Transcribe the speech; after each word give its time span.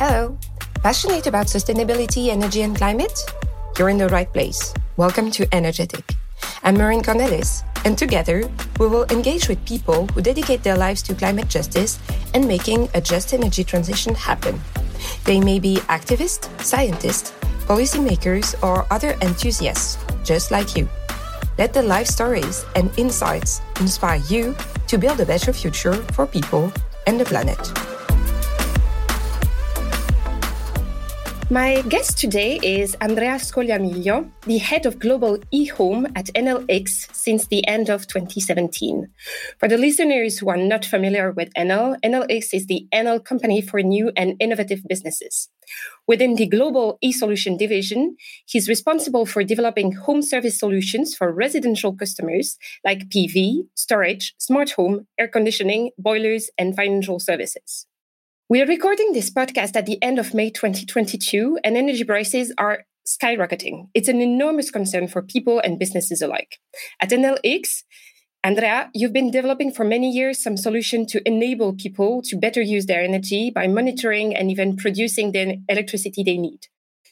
Hello. 0.00 0.38
Passionate 0.82 1.26
about 1.26 1.48
sustainability, 1.48 2.28
energy, 2.28 2.62
and 2.62 2.74
climate? 2.74 3.12
You're 3.78 3.90
in 3.90 3.98
the 3.98 4.08
right 4.08 4.32
place. 4.32 4.72
Welcome 4.96 5.30
to 5.32 5.46
Energetic. 5.54 6.14
I'm 6.62 6.78
Maureen 6.78 7.02
Cornelis, 7.02 7.64
and 7.84 7.98
together 7.98 8.50
we 8.78 8.86
will 8.86 9.04
engage 9.10 9.46
with 9.46 9.62
people 9.66 10.06
who 10.06 10.22
dedicate 10.22 10.62
their 10.62 10.78
lives 10.78 11.02
to 11.02 11.14
climate 11.14 11.48
justice 11.48 11.98
and 12.32 12.48
making 12.48 12.88
a 12.94 13.00
just 13.02 13.34
energy 13.34 13.62
transition 13.62 14.14
happen. 14.14 14.58
They 15.24 15.38
may 15.38 15.58
be 15.60 15.76
activists, 15.92 16.48
scientists, 16.64 17.32
policymakers, 17.68 18.56
or 18.62 18.86
other 18.90 19.18
enthusiasts, 19.20 19.98
just 20.24 20.50
like 20.50 20.78
you. 20.78 20.88
Let 21.58 21.74
the 21.74 21.82
life 21.82 22.06
stories 22.06 22.64
and 22.74 22.90
insights 22.96 23.60
inspire 23.80 24.22
you 24.30 24.56
to 24.86 24.96
build 24.96 25.20
a 25.20 25.26
better 25.26 25.52
future 25.52 25.92
for 26.16 26.26
people 26.26 26.72
and 27.06 27.20
the 27.20 27.26
planet. 27.26 27.89
My 31.52 31.82
guest 31.82 32.16
today 32.16 32.60
is 32.62 32.94
Andrea 33.00 33.34
Scognamiglio, 33.34 34.30
the 34.42 34.58
head 34.58 34.86
of 34.86 35.00
global 35.00 35.38
eHome 35.52 36.06
at 36.14 36.26
Enel 36.26 36.64
X 36.68 37.08
since 37.10 37.48
the 37.48 37.66
end 37.66 37.90
of 37.90 38.06
2017. 38.06 39.08
For 39.58 39.66
the 39.66 39.76
listeners 39.76 40.38
who 40.38 40.48
are 40.48 40.56
not 40.56 40.84
familiar 40.84 41.32
with 41.32 41.52
Enel, 41.54 41.96
NLX 42.04 42.54
is 42.54 42.68
the 42.68 42.86
Enel 42.94 43.24
company 43.24 43.60
for 43.60 43.82
new 43.82 44.12
and 44.16 44.36
innovative 44.38 44.84
businesses. 44.88 45.48
Within 46.06 46.36
the 46.36 46.46
global 46.46 46.98
e-solution 47.02 47.56
division, 47.56 48.14
he's 48.46 48.68
responsible 48.68 49.26
for 49.26 49.42
developing 49.42 49.90
home 49.90 50.22
service 50.22 50.56
solutions 50.56 51.16
for 51.16 51.32
residential 51.32 51.96
customers 51.96 52.58
like 52.84 53.08
PV, 53.08 53.62
storage, 53.74 54.34
smart 54.38 54.70
home, 54.70 55.08
air 55.18 55.26
conditioning, 55.26 55.90
boilers, 55.98 56.48
and 56.56 56.76
financial 56.76 57.18
services. 57.18 57.88
We 58.50 58.60
are 58.60 58.66
recording 58.66 59.12
this 59.12 59.30
podcast 59.30 59.76
at 59.76 59.86
the 59.86 60.02
end 60.02 60.18
of 60.18 60.34
May 60.34 60.50
2022, 60.50 61.60
and 61.62 61.76
energy 61.76 62.02
prices 62.02 62.52
are 62.58 62.80
skyrocketing. 63.06 63.86
It's 63.94 64.08
an 64.08 64.20
enormous 64.20 64.72
concern 64.72 65.06
for 65.06 65.22
people 65.22 65.60
and 65.60 65.78
businesses 65.78 66.20
alike. 66.20 66.58
At 67.00 67.10
Enel 67.10 67.38
X, 67.44 67.84
Andrea, 68.42 68.90
you've 68.92 69.12
been 69.12 69.30
developing 69.30 69.70
for 69.70 69.84
many 69.84 70.10
years 70.10 70.42
some 70.42 70.56
solution 70.56 71.06
to 71.06 71.22
enable 71.24 71.74
people 71.76 72.22
to 72.22 72.36
better 72.36 72.60
use 72.60 72.86
their 72.86 73.02
energy 73.02 73.52
by 73.54 73.68
monitoring 73.68 74.34
and 74.34 74.50
even 74.50 74.76
producing 74.76 75.30
the 75.30 75.62
electricity 75.68 76.24
they 76.24 76.36
need. 76.36 76.66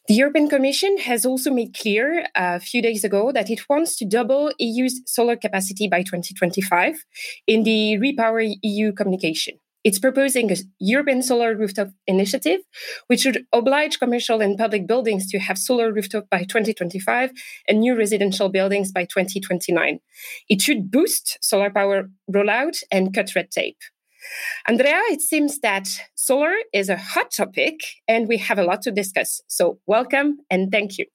The 0.09 0.15
European 0.15 0.49
Commission 0.49 0.99
has 0.99 1.25
also 1.25 1.53
made 1.53 1.73
clear 1.73 2.23
uh, 2.35 2.57
a 2.57 2.61
few 2.61 2.83
days 2.83 3.05
ago 3.05 3.31
that 3.31 3.49
it 3.49 3.61
wants 3.69 3.95
to 3.99 4.05
double 4.05 4.51
EU's 4.59 5.03
solar 5.07 5.37
capacity 5.37 5.87
by 5.87 6.03
2025 6.03 7.05
in 7.47 7.63
the 7.63 7.97
Repower 8.03 8.57
EU 8.61 8.93
communication. 8.93 9.61
It's 9.85 9.99
proposing 9.99 10.51
a 10.51 10.57
European 10.81 11.23
solar 11.23 11.55
rooftop 11.55 11.89
initiative, 12.07 12.61
which 13.07 13.21
should 13.21 13.45
oblige 13.53 13.99
commercial 13.99 14.41
and 14.41 14.59
public 14.59 14.87
buildings 14.87 15.31
to 15.31 15.39
have 15.39 15.57
solar 15.57 15.93
rooftop 15.93 16.29
by 16.31 16.41
2025 16.41 17.31
and 17.69 17.81
new 17.81 17.97
residential 17.97 18.49
buildings 18.49 18.91
by 18.93 19.05
2029. 19.05 20.01
It 20.49 20.61
should 20.61 20.91
boost 20.91 21.39
solar 21.41 21.71
power 21.71 22.11
rollout 22.31 22.83
and 22.91 23.15
cut 23.15 23.35
red 23.35 23.51
tape. 23.51 23.79
Andrea, 24.67 25.01
it 25.11 25.21
seems 25.21 25.61
that 25.61 25.89
solar 26.15 26.55
is 26.73 26.89
a 26.89 26.97
hot 26.97 27.31
topic 27.31 27.81
and 28.07 28.29
we 28.29 28.37
have 28.39 28.59
a 28.59 28.65
lot 28.65 28.83
to 28.83 28.91
discuss. 28.91 29.41
So, 29.47 29.79
welcome 29.87 30.39
and 30.51 30.71
thank 30.73 30.99
you. 30.99 31.07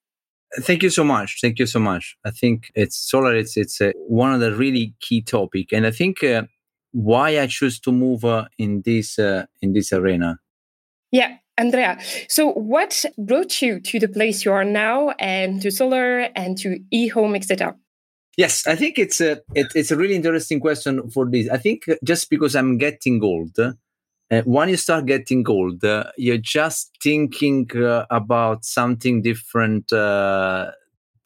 Thank 0.61 0.83
you 0.83 0.89
so 0.89 1.03
much. 1.03 1.39
Thank 1.41 1.59
you 1.59 1.65
so 1.65 1.79
much. 1.79 2.15
I 2.25 2.31
think 2.31 2.71
it's 2.75 2.95
solar. 2.95 3.35
It's 3.35 3.57
it's 3.57 3.81
uh, 3.81 3.91
one 4.07 4.33
of 4.33 4.39
the 4.39 4.53
really 4.53 4.93
key 4.99 5.21
topic, 5.21 5.73
and 5.73 5.85
I 5.87 5.91
think 5.91 6.23
uh, 6.23 6.43
why 6.93 7.39
I 7.39 7.47
choose 7.47 7.79
to 7.81 7.91
move 7.91 8.23
uh, 8.23 8.45
in 8.57 8.81
this 8.85 9.19
uh, 9.19 9.45
in 9.61 9.73
this 9.73 9.91
arena. 9.91 10.39
Yeah, 11.11 11.37
Andrea. 11.57 11.99
So, 12.29 12.53
what 12.53 13.05
brought 13.17 13.61
you 13.61 13.79
to 13.81 13.99
the 13.99 14.07
place 14.07 14.45
you 14.45 14.53
are 14.53 14.63
now, 14.63 15.09
and 15.19 15.61
to 15.61 15.71
solar, 15.71 16.29
and 16.35 16.57
to 16.59 16.79
e-home, 16.91 17.35
etc.? 17.35 17.75
Yes, 18.37 18.65
I 18.65 18.75
think 18.75 18.97
it's 18.97 19.21
a 19.21 19.41
it, 19.53 19.67
it's 19.75 19.91
a 19.91 19.97
really 19.97 20.15
interesting 20.15 20.59
question 20.59 21.09
for 21.09 21.29
this. 21.29 21.49
I 21.49 21.57
think 21.57 21.85
just 22.03 22.29
because 22.29 22.55
I'm 22.55 22.77
getting 22.77 23.23
old, 23.23 23.57
uh, 23.59 23.73
when 24.45 24.69
you 24.69 24.77
start 24.77 25.05
getting 25.05 25.47
old, 25.47 25.83
uh, 25.83 26.05
you're 26.17 26.37
just 26.37 26.91
thinking 27.01 27.69
uh, 27.75 28.05
about 28.09 28.65
something 28.65 29.21
different 29.21 29.91
uh, 29.93 30.71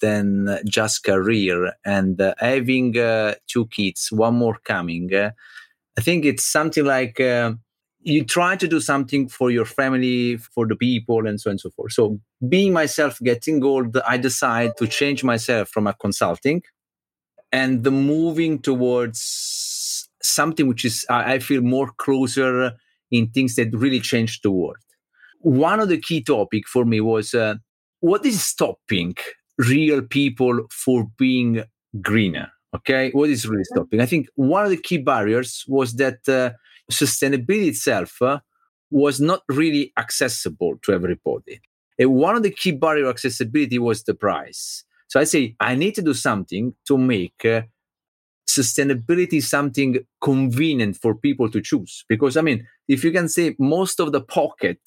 than 0.02 0.60
just 0.66 1.04
career. 1.04 1.74
And 1.86 2.20
uh, 2.22 2.34
having 2.40 2.94
two 2.94 3.68
kids, 3.72 4.10
one 4.12 4.36
more 4.36 4.58
coming, 4.64 5.10
I 5.14 6.02
think 6.02 6.26
it's 6.26 6.46
something 6.46 6.86
like 6.86 7.20
uh, 7.20 7.54
you 8.02 8.24
try 8.24 8.56
to 8.56 8.68
do 8.68 8.80
something 8.80 9.28
for 9.28 9.50
your 9.50 9.66
family, 9.66 10.38
for 10.38 10.68
the 10.68 10.76
people, 10.76 11.28
and 11.28 11.42
so 11.42 11.50
on 11.50 11.54
and 11.54 11.60
so 11.60 11.72
forth. 11.72 11.94
So, 11.94 12.20
being 12.48 12.72
myself 12.72 13.20
getting 13.24 13.64
old, 13.64 13.98
I 13.98 14.18
decide 14.18 14.78
to 14.78 14.88
change 14.88 15.24
myself 15.24 15.70
from 15.70 15.88
a 15.88 15.94
consulting 15.94 16.62
and 17.52 17.84
the 17.84 17.92
moving 17.92 18.60
towards 18.60 20.10
something 20.22 20.68
which 20.68 20.86
is 20.86 21.06
I 21.10 21.40
feel 21.40 21.62
more 21.62 21.92
closer 21.98 22.74
in 23.12 23.30
things 23.30 23.56
that 23.56 23.74
really 23.74 24.00
change 24.00 24.42
the 24.42 24.52
world. 24.52 24.78
One 25.40 25.80
of 25.80 25.90
the 25.90 26.00
key 26.00 26.22
topic 26.22 26.68
for 26.68 26.86
me 26.86 27.02
was 27.02 27.34
uh, 27.34 27.56
what 28.02 28.26
is 28.26 28.44
stopping 28.44 29.16
real 29.58 30.02
people 30.02 30.62
for 30.72 31.08
being 31.18 31.64
greener 32.02 32.52
Okay, 32.76 33.12
what 33.12 33.30
is 33.30 33.48
really 33.48 33.64
stopping? 33.64 34.02
I 34.02 34.06
think 34.06 34.28
one 34.36 34.64
of 34.66 34.70
the 34.70 34.78
key 34.78 34.98
barriers 34.98 35.64
was 35.68 35.94
that 35.96 36.20
uh, 36.28 36.52
sustainability 36.92 37.70
itself 37.70 38.22
uh, 38.22 38.40
was 38.92 39.20
not 39.22 39.42
really 39.50 39.94
accessible 39.98 40.76
to 40.84 40.94
everybody. 40.94 41.62
And 41.98 42.14
one 42.14 42.36
of 42.36 42.44
the 42.44 42.52
key 42.52 42.72
barrier 42.72 43.10
accessibility 43.10 43.80
was 43.80 44.04
the 44.04 44.14
price. 44.14 44.84
So 45.08 45.20
I 45.20 45.24
say 45.24 45.56
I 45.60 45.76
need 45.76 45.96
to 45.96 46.02
do 46.02 46.14
something 46.14 46.76
to 46.88 46.98
make 46.98 47.46
uh, 47.46 47.62
sustainability 48.48 49.42
something 49.42 50.00
convenient 50.22 50.98
for 50.98 51.16
people 51.16 51.50
to 51.50 51.62
choose. 51.62 52.04
Because 52.10 52.36
I 52.36 52.42
mean, 52.42 52.68
if 52.88 53.04
you 53.04 53.12
can 53.12 53.30
say 53.30 53.56
most 53.58 54.00
of 54.00 54.12
the 54.12 54.22
pocket 54.22 54.82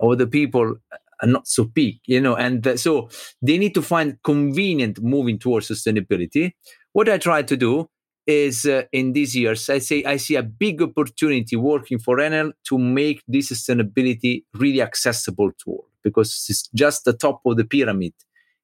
of 0.00 0.18
the 0.18 0.26
people 0.26 0.76
are 1.22 1.28
not 1.28 1.46
so 1.46 1.64
big, 1.64 2.00
you 2.06 2.20
know, 2.20 2.34
and 2.36 2.78
so 2.78 3.08
they 3.40 3.56
need 3.56 3.74
to 3.74 3.82
find 3.82 4.18
convenient 4.22 5.00
moving 5.02 5.38
towards 5.38 5.68
sustainability 5.68 6.52
what 6.92 7.08
I 7.08 7.18
try 7.18 7.42
to 7.42 7.56
do 7.56 7.88
is 8.26 8.66
uh, 8.66 8.82
in 8.92 9.12
these 9.14 9.34
years, 9.34 9.68
I 9.68 9.78
say 9.78 10.04
I 10.04 10.16
see 10.16 10.36
a 10.36 10.42
big 10.42 10.80
opportunity 10.80 11.56
working 11.56 11.98
for 11.98 12.18
Enel 12.18 12.52
to 12.68 12.78
make 12.78 13.22
this 13.26 13.50
sustainability 13.50 14.44
really 14.54 14.80
accessible 14.80 15.50
to 15.64 15.70
all 15.70 15.88
because 16.04 16.46
it's 16.48 16.68
just 16.68 17.04
the 17.04 17.12
top 17.12 17.40
of 17.46 17.56
the 17.56 17.64
pyramid 17.64 18.12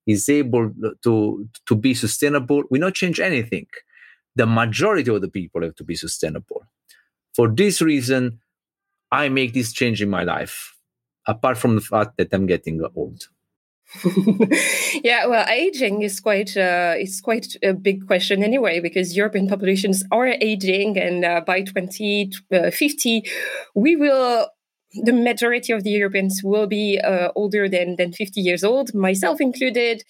is 0.06 0.28
able 0.28 0.70
to 1.02 1.48
to 1.66 1.74
be 1.74 1.94
sustainable. 1.94 2.62
We 2.70 2.78
not 2.78 2.94
change 2.94 3.18
anything. 3.18 3.66
The 4.36 4.46
majority 4.46 5.10
of 5.10 5.20
the 5.22 5.28
people 5.28 5.62
have 5.62 5.74
to 5.76 5.84
be 5.84 5.96
sustainable. 5.96 6.64
For 7.34 7.48
this 7.48 7.82
reason, 7.82 8.40
I 9.10 9.28
make 9.28 9.54
this 9.54 9.72
change 9.72 10.00
in 10.02 10.10
my 10.10 10.22
life. 10.22 10.77
Apart 11.28 11.58
from 11.58 11.76
the 11.76 11.80
fact 11.80 12.16
that 12.16 12.32
I'm 12.32 12.46
getting 12.46 12.82
old. 12.96 13.28
yeah, 15.02 15.26
well, 15.26 15.46
aging 15.48 16.02
is 16.02 16.20
quite 16.20 16.56
uh, 16.56 16.94
is 16.98 17.22
quite 17.22 17.56
a 17.62 17.72
big 17.72 18.06
question 18.06 18.42
anyway 18.42 18.80
because 18.80 19.16
European 19.16 19.48
populations 19.48 20.04
are 20.12 20.26
aging, 20.26 20.98
and 20.98 21.24
uh, 21.24 21.40
by 21.46 21.62
2050, 21.62 22.42
uh, 22.52 23.30
we 23.74 23.96
will 23.96 24.48
the 25.04 25.12
majority 25.12 25.72
of 25.72 25.84
the 25.84 25.90
Europeans 25.90 26.40
will 26.44 26.66
be 26.66 27.00
uh, 27.00 27.28
older 27.34 27.68
than 27.68 27.96
than 27.96 28.12
50 28.12 28.40
years 28.40 28.62
old, 28.62 28.94
myself 28.94 29.40
included. 29.40 30.02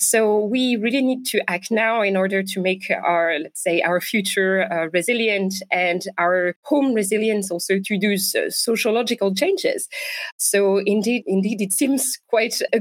So 0.00 0.38
we 0.44 0.76
really 0.76 1.02
need 1.02 1.26
to 1.26 1.40
act 1.50 1.70
now 1.70 2.02
in 2.02 2.16
order 2.16 2.42
to 2.42 2.60
make 2.60 2.90
our, 2.90 3.38
let's 3.40 3.62
say, 3.62 3.80
our 3.82 4.00
future 4.00 4.70
uh, 4.72 4.88
resilient 4.92 5.54
and 5.72 6.02
our 6.18 6.54
home 6.64 6.94
resilience 6.94 7.50
also 7.50 7.78
to 7.84 7.98
do 7.98 8.12
uh, 8.14 8.50
sociological 8.50 9.34
changes. 9.34 9.88
So 10.36 10.78
indeed, 10.78 11.24
indeed, 11.26 11.60
it 11.60 11.72
seems 11.72 12.16
quite 12.28 12.60
a 12.72 12.80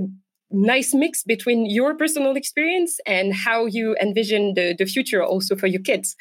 nice 0.49 0.93
mix 0.93 1.23
between 1.23 1.65
your 1.69 1.93
personal 1.95 2.37
experience 2.37 2.99
and 3.05 3.33
how 3.33 3.65
you 3.65 3.97
envision 4.01 4.53
the, 4.53 4.75
the 4.77 4.85
future 4.85 5.21
also 5.21 5.57
for 5.57 5.67
your 5.67 5.81
kids. 5.81 6.15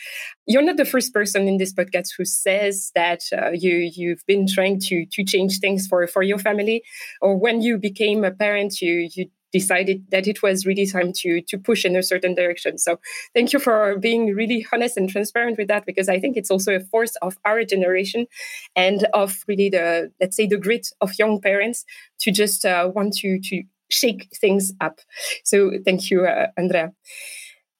You're 0.47 0.63
not 0.63 0.77
the 0.79 0.85
first 0.85 1.13
person 1.13 1.47
in 1.47 1.59
this 1.59 1.73
podcast 1.73 2.09
who 2.17 2.25
says 2.25 2.91
that 2.95 3.21
uh, 3.33 3.51
you 3.53 3.91
you've 3.95 4.25
been 4.27 4.47
trying 4.47 4.81
to 4.81 5.07
to 5.13 5.25
change 5.25 5.59
things 5.59 5.87
for 5.87 6.07
for 6.07 6.23
your 6.23 6.39
family, 6.39 6.83
or 7.21 7.37
when 7.37 7.61
you 7.61 7.79
became 7.79 8.25
a 8.25 8.31
parent, 8.33 8.81
you 8.81 9.09
you 9.15 9.27
decided 9.53 10.05
that 10.11 10.27
it 10.27 10.43
was 10.43 10.67
really 10.67 10.87
time 10.87 11.13
to 11.13 11.41
to 11.43 11.59
push 11.59 11.85
in 11.85 11.97
a 11.97 12.03
certain 12.03 12.35
direction. 12.35 12.79
So 12.79 12.99
thank 13.35 13.53
you 13.53 13.59
for 13.59 13.99
being 13.99 14.35
really 14.35 14.67
honest 14.73 14.97
and 14.97 15.09
transparent 15.09 15.59
with 15.59 15.69
that 15.69 15.87
because 15.87 16.09
I 16.09 16.19
think 16.21 16.37
it's 16.37 16.51
also 16.51 16.75
a 16.75 16.81
force 16.81 17.17
of 17.23 17.37
our 17.45 17.65
generation 17.65 18.27
and 18.75 19.07
of 19.15 19.45
really 19.49 19.71
the 19.71 20.11
let's 20.21 20.37
say 20.37 20.47
the 20.47 20.59
grit 20.59 20.89
of 21.01 21.13
young 21.19 21.41
parents 21.41 21.85
to 22.21 22.31
just 22.31 22.65
uh, 22.65 22.91
want 22.95 23.15
to 23.19 23.39
to 23.41 23.63
shake 23.91 24.29
things 24.41 24.73
up. 24.81 25.01
So 25.45 25.73
thank 25.85 26.11
you, 26.11 26.27
uh, 26.27 26.49
Andrea. 26.57 26.93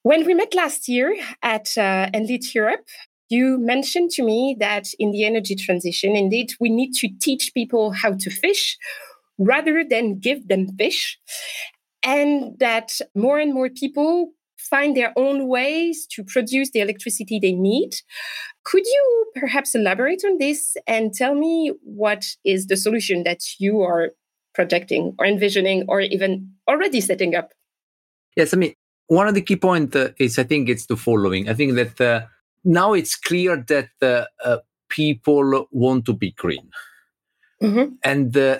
When 0.03 0.25
we 0.25 0.35
met 0.35 0.55
last 0.55 0.89
year 0.89 1.17
at 1.43 1.77
uh, 1.77 2.11
Enlit 2.15 2.55
Europe, 2.55 2.87
You 3.29 3.59
mentioned 3.59 4.11
to 4.13 4.23
me 4.23 4.57
that 4.61 4.87
in 5.01 5.11
the 5.11 5.25
energy 5.25 5.57
transition, 5.57 6.15
indeed, 6.15 6.55
we 6.61 6.69
need 6.71 6.93
to 7.01 7.09
teach 7.21 7.51
people 7.55 7.91
how 7.91 8.13
to 8.13 8.31
fish 8.31 8.79
rather 9.39 9.85
than 9.89 10.19
give 10.19 10.49
them 10.49 10.69
fish. 10.77 11.19
And 12.03 12.59
that 12.59 13.01
more 13.15 13.39
and 13.39 13.53
more 13.53 13.69
people 13.69 14.33
find 14.59 14.97
their 14.97 15.13
own 15.17 15.49
ways 15.49 16.07
to 16.11 16.25
produce 16.25 16.71
the 16.71 16.81
electricity 16.81 17.39
they 17.39 17.53
need. 17.53 17.95
Could 18.65 18.85
you 18.85 19.27
perhaps 19.35 19.75
elaborate 19.75 20.25
on 20.25 20.39
this 20.39 20.77
and 20.87 21.15
tell 21.15 21.35
me 21.35 21.73
what 21.83 22.27
is 22.45 22.67
the 22.67 22.77
solution 22.77 23.23
that 23.25 23.43
you 23.59 23.81
are 23.83 24.11
projecting 24.55 25.15
or 25.19 25.27
envisioning 25.27 25.85
or 25.89 26.01
even 26.01 26.51
already 26.69 27.01
setting 27.01 27.35
up? 27.35 27.53
Yes, 28.37 28.53
I 28.53 28.57
mean, 28.57 28.75
one 29.07 29.29
of 29.29 29.35
the 29.35 29.43
key 29.43 29.57
points 29.57 29.95
uh, 29.95 30.13
is 30.19 30.39
I 30.39 30.45
think 30.45 30.69
it's 30.69 30.87
the 30.87 30.97
following. 30.97 31.49
I 31.49 31.55
think 31.55 31.75
that 31.75 32.01
uh, 32.01 32.27
now 32.65 32.93
it's 32.93 33.17
clear 33.17 33.65
that 33.69 33.91
uh, 34.03 34.25
uh 34.45 34.59
people 34.89 35.67
want 35.71 36.05
to 36.07 36.13
be 36.13 36.33
green. 36.33 36.71
Mm-hmm. 37.63 37.95
And 38.03 38.37
uh, 38.37 38.59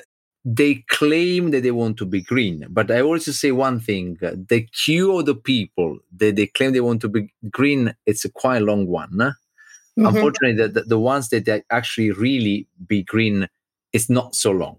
they 0.49 0.77
claim 0.89 1.51
that 1.51 1.65
they 1.65 1.73
want 1.73 1.97
to 1.97 2.07
be 2.07 2.23
green. 2.23 2.65
But 2.71 2.93
I 2.93 3.01
also 3.01 3.33
say 3.33 3.51
one 3.51 3.81
thing 3.81 4.17
the 4.21 4.69
queue 4.85 5.19
of 5.19 5.27
the 5.27 5.35
people 5.35 5.99
that 6.19 6.37
they 6.37 6.47
claim 6.47 6.73
they 6.73 6.81
want 6.81 7.01
to 7.01 7.09
be 7.09 7.35
green, 7.51 7.97
it's 8.07 8.25
a 8.25 8.31
quite 8.31 8.63
long 8.63 8.87
one. 8.87 9.11
Mm-hmm. 9.11 10.07
Unfortunately, 10.07 10.53
the, 10.53 10.69
the, 10.69 10.83
the, 10.83 10.99
ones 11.01 11.31
that 11.31 11.65
actually 11.71 12.13
really 12.13 12.69
be 12.87 13.03
green 13.03 13.49
is 13.93 14.09
not 14.09 14.37
so 14.37 14.53
long. 14.53 14.79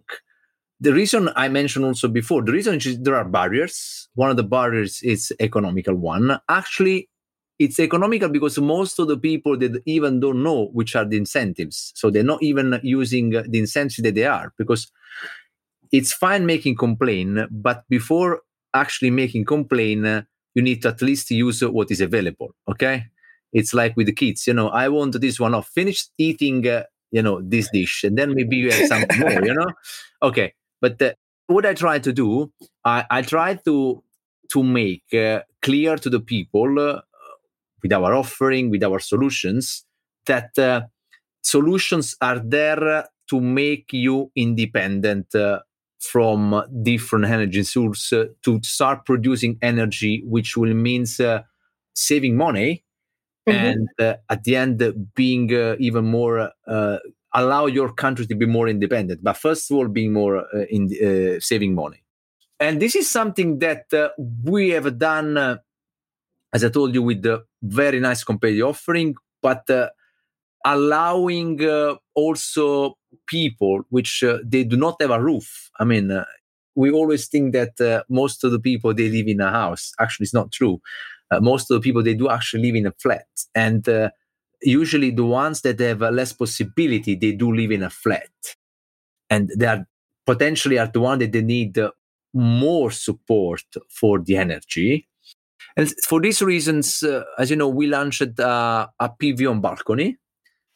The 0.80 0.94
reason 0.94 1.30
I 1.36 1.50
mentioned 1.50 1.84
also 1.84 2.08
before, 2.08 2.44
the 2.44 2.54
reason 2.54 2.76
is 2.76 3.02
there 3.02 3.16
are 3.16 3.26
barriers. 3.26 4.08
One 4.14 4.30
of 4.30 4.38
the 4.38 4.44
barriers 4.44 5.02
is 5.02 5.34
economical 5.42 5.96
one. 5.96 6.40
Actually, 6.48 7.10
it's 7.60 7.80
economical 7.80 8.30
because 8.30 8.58
most 8.60 9.00
of 9.00 9.08
the 9.08 9.18
people 9.18 9.58
that 9.58 9.82
even 9.86 10.20
don't 10.22 10.44
know 10.44 10.68
which 10.68 10.96
are 10.96 11.04
the 11.04 11.18
incentives. 11.18 11.92
So 11.96 12.10
they're 12.10 12.24
not 12.24 12.42
even 12.44 12.80
using 12.84 13.32
the 13.32 13.58
incentives 13.58 13.98
that 13.98 14.16
they 14.16 14.26
are 14.26 14.54
because 14.58 14.92
it's 15.92 16.14
fine 16.14 16.46
making 16.46 16.76
complaint, 16.76 17.40
but 17.52 17.84
before 17.90 18.42
actually 18.74 19.12
making 19.12 19.46
complaint, 19.46 20.26
you 20.56 20.62
need 20.62 20.82
to 20.82 20.90
at 20.90 21.02
least 21.02 21.32
use 21.32 21.62
what 21.62 21.92
is 21.92 22.02
available. 22.02 22.54
Okay, 22.70 23.06
it's 23.54 23.74
like 23.74 23.96
with 23.96 24.08
the 24.08 24.14
kids. 24.14 24.48
You 24.48 24.54
know, 24.54 24.70
I 24.70 24.90
want 24.90 25.20
this 25.20 25.40
one 25.40 25.54
off. 25.54 25.70
Finish 25.70 26.08
eating, 26.18 26.68
uh, 26.68 26.84
you 27.12 27.22
know, 27.22 27.42
this 27.42 27.70
dish, 27.72 28.04
and 28.04 28.18
then 28.18 28.34
maybe 28.34 28.58
you 28.58 28.72
have 28.72 28.88
something 28.88 29.20
more. 29.30 29.46
You 29.46 29.54
know, 29.54 29.72
okay. 30.22 30.54
But 30.82 31.02
uh, 31.02 31.14
what 31.48 31.66
I 31.66 31.74
try 31.74 32.00
to 32.00 32.14
do, 32.14 32.52
I, 32.86 33.06
I 33.10 33.22
try 33.22 33.56
to 33.66 34.04
to 34.52 34.64
make 34.64 35.14
uh, 35.14 35.42
clear 35.62 35.98
to 35.98 36.10
the 36.10 36.20
people 36.20 36.80
uh, 36.80 37.02
with 37.84 37.94
our 37.94 38.14
offering, 38.14 38.70
with 38.70 38.84
our 38.84 39.00
solutions, 39.00 39.86
that 40.26 40.58
uh, 40.58 40.82
solutions 41.42 42.16
are 42.22 42.40
there 42.40 43.06
to 43.30 43.42
make 43.42 43.92
you 43.92 44.32
independent 44.36 45.36
uh, 45.36 45.60
from 46.00 46.64
different 46.84 47.26
energy 47.26 47.64
sources 47.64 48.14
uh, 48.14 48.26
to 48.44 48.60
start 48.64 49.06
producing 49.06 49.58
energy, 49.62 50.24
which 50.26 50.56
will 50.56 50.74
means 50.74 51.20
uh, 51.20 51.42
saving 51.94 52.38
money 52.38 52.84
mm-hmm. 53.48 53.66
and 53.66 53.90
uh, 54.00 54.16
at 54.30 54.44
the 54.44 54.56
end 54.56 55.14
being 55.16 55.54
uh, 55.54 55.76
even 55.80 56.06
more 56.06 56.52
uh, 56.68 56.98
allow 57.34 57.66
your 57.66 57.92
country 57.94 58.26
to 58.26 58.36
be 58.36 58.46
more 58.46 58.68
independent. 58.68 59.24
But 59.24 59.38
first 59.38 59.70
of 59.72 59.78
all, 59.78 59.88
being 59.88 60.14
more 60.14 60.38
uh, 60.38 60.66
in 60.70 61.40
saving 61.42 61.74
money, 61.74 62.04
and 62.60 62.82
this 62.82 62.96
is 62.96 63.10
something 63.10 63.60
that 63.60 63.86
we 64.44 64.70
have 64.70 64.98
done, 64.98 65.38
as 66.54 66.64
I 66.64 66.70
told 66.70 66.94
you, 66.94 67.04
with 67.04 67.22
the 67.22 67.44
very 67.62 68.00
nice 68.00 68.24
competitive 68.24 68.68
offering, 68.68 69.16
but 69.42 69.68
allowing 70.66 71.60
also 72.16 72.98
people 73.28 73.82
which 73.90 74.24
uh, 74.24 74.40
they 74.44 74.64
do 74.64 74.78
not 74.78 74.96
have 75.02 75.12
a 75.12 75.22
roof. 75.22 75.70
I 75.80 75.86
mean 75.86 76.12
uh, 76.12 76.26
we 76.76 76.92
always 76.92 77.28
think 77.28 77.54
that 77.54 77.80
uh, 77.82 78.04
most 78.10 78.44
of 78.44 78.52
the 78.52 78.60
people 78.60 78.94
they 78.94 79.10
live 79.10 79.28
in 79.28 79.42
a 79.42 79.52
house. 79.52 79.94
Actually 80.00 80.26
it's 80.26 80.34
not 80.34 80.52
true. 80.52 80.82
Uh, 81.32 81.40
most 81.42 81.70
of 81.70 81.76
the 81.76 81.82
people 81.82 82.04
they 82.04 82.14
do 82.14 82.30
actually 82.30 82.64
live 82.64 82.76
in 82.76 82.88
a 82.88 82.92
flat. 82.92 83.28
And 83.54 83.88
uh, 83.88 84.10
usually 84.62 85.12
the 85.12 85.26
ones 85.26 85.62
that 85.62 85.80
have 85.80 86.02
less 86.02 86.34
possibility 86.34 87.16
they 87.16 87.34
do 87.34 87.54
live 87.54 87.72
in 87.72 87.84
a 87.84 87.90
flat. 87.90 88.30
And 89.30 89.52
they 89.58 89.68
are 89.68 89.86
potentially 90.26 90.80
are 90.80 90.88
the 90.88 91.02
one 91.02 91.20
that 91.20 91.32
they 91.32 91.42
need 91.42 91.78
uh, 91.78 91.92
more 92.34 92.92
support 92.92 93.64
for 93.90 94.20
the 94.20 94.38
energy. 94.38 95.08
And 95.76 95.92
for 96.08 96.20
these 96.22 96.42
reasons 96.42 97.04
as 97.38 97.50
you 97.50 97.56
know 97.56 97.68
we 97.68 97.88
launched 97.88 98.22
a 98.22 98.90
pv 99.22 99.50
on 99.50 99.62
balcony 99.62 100.18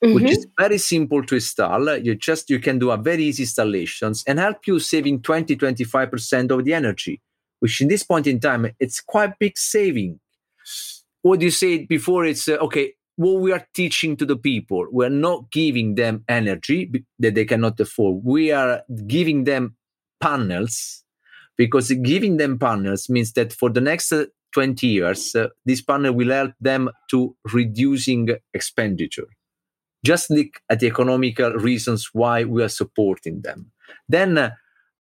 mm-hmm. 0.03 0.15
which 0.15 0.31
is 0.31 0.47
very 0.59 0.77
simple 0.77 1.23
to 1.23 1.35
install. 1.35 1.97
You 1.97 2.15
just 2.15 2.49
you 2.49 2.59
can 2.59 2.79
do 2.79 2.91
a 2.91 2.97
very 2.97 3.23
easy 3.23 3.43
installations 3.43 4.23
and 4.27 4.39
help 4.39 4.67
you 4.67 4.79
saving 4.79 5.21
20 5.21 5.55
25% 5.55 6.51
of 6.51 6.65
the 6.65 6.73
energy, 6.73 7.21
which 7.59 7.81
in 7.81 7.87
this 7.87 8.03
point 8.03 8.27
in 8.27 8.39
time 8.39 8.67
it's 8.79 8.99
quite 8.99 9.37
big 9.39 9.57
saving. 9.57 10.19
What 11.21 11.41
you 11.41 11.51
said 11.51 11.87
before, 11.87 12.25
it's 12.25 12.47
uh, 12.47 12.53
okay. 12.53 12.93
What 13.17 13.41
we 13.41 13.51
are 13.51 13.67
teaching 13.75 14.17
to 14.17 14.25
the 14.25 14.37
people, 14.37 14.87
we're 14.89 15.09
not 15.09 15.51
giving 15.51 15.93
them 15.95 16.23
energy 16.27 16.91
that 17.19 17.35
they 17.35 17.45
cannot 17.45 17.79
afford. 17.79 18.23
We 18.23 18.51
are 18.51 18.81
giving 19.05 19.43
them 19.43 19.75
panels 20.19 21.03
because 21.57 21.91
giving 21.91 22.37
them 22.37 22.57
panels 22.57 23.09
means 23.09 23.33
that 23.33 23.53
for 23.53 23.69
the 23.69 23.81
next 23.81 24.11
uh, 24.11 24.25
20 24.53 24.87
years, 24.87 25.35
uh, 25.35 25.49
this 25.65 25.81
panel 25.81 26.13
will 26.13 26.31
help 26.31 26.53
them 26.59 26.89
to 27.11 27.35
reducing 27.53 28.29
expenditure 28.53 29.27
just 30.03 30.29
look 30.29 30.61
at 30.69 30.79
the 30.79 30.87
economical 30.87 31.51
reasons 31.53 32.09
why 32.13 32.43
we 32.43 32.63
are 32.63 32.69
supporting 32.69 33.41
them. 33.41 33.71
Then, 34.07 34.37
uh, 34.37 34.51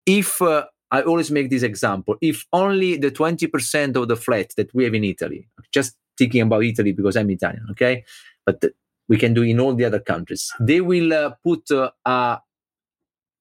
if 0.06 0.42
uh, 0.42 0.66
I 0.92 1.02
always 1.04 1.32
make 1.32 1.50
this 1.50 1.64
example, 1.64 2.16
if 2.22 2.46
only 2.52 2.98
the 2.98 3.12
20% 3.12 3.96
of 3.96 4.08
the 4.08 4.16
flat 4.16 4.54
that 4.58 4.74
we 4.74 4.84
have 4.84 4.94
in 4.94 5.04
Italy, 5.04 5.48
just 5.72 5.96
thinking 6.18 6.42
about 6.42 6.64
Italy 6.64 6.92
because 6.92 7.16
I'm 7.16 7.30
Italian, 7.30 7.68
okay, 7.72 8.04
but 8.46 8.64
we 9.08 9.18
can 9.18 9.34
do 9.34 9.44
in 9.44 9.60
all 9.60 9.76
the 9.76 9.86
other 9.86 10.00
countries, 10.00 10.52
they 10.60 10.82
will 10.82 11.14
uh, 11.14 11.32
put 11.44 11.70
uh, 11.72 11.92
a 12.06 12.40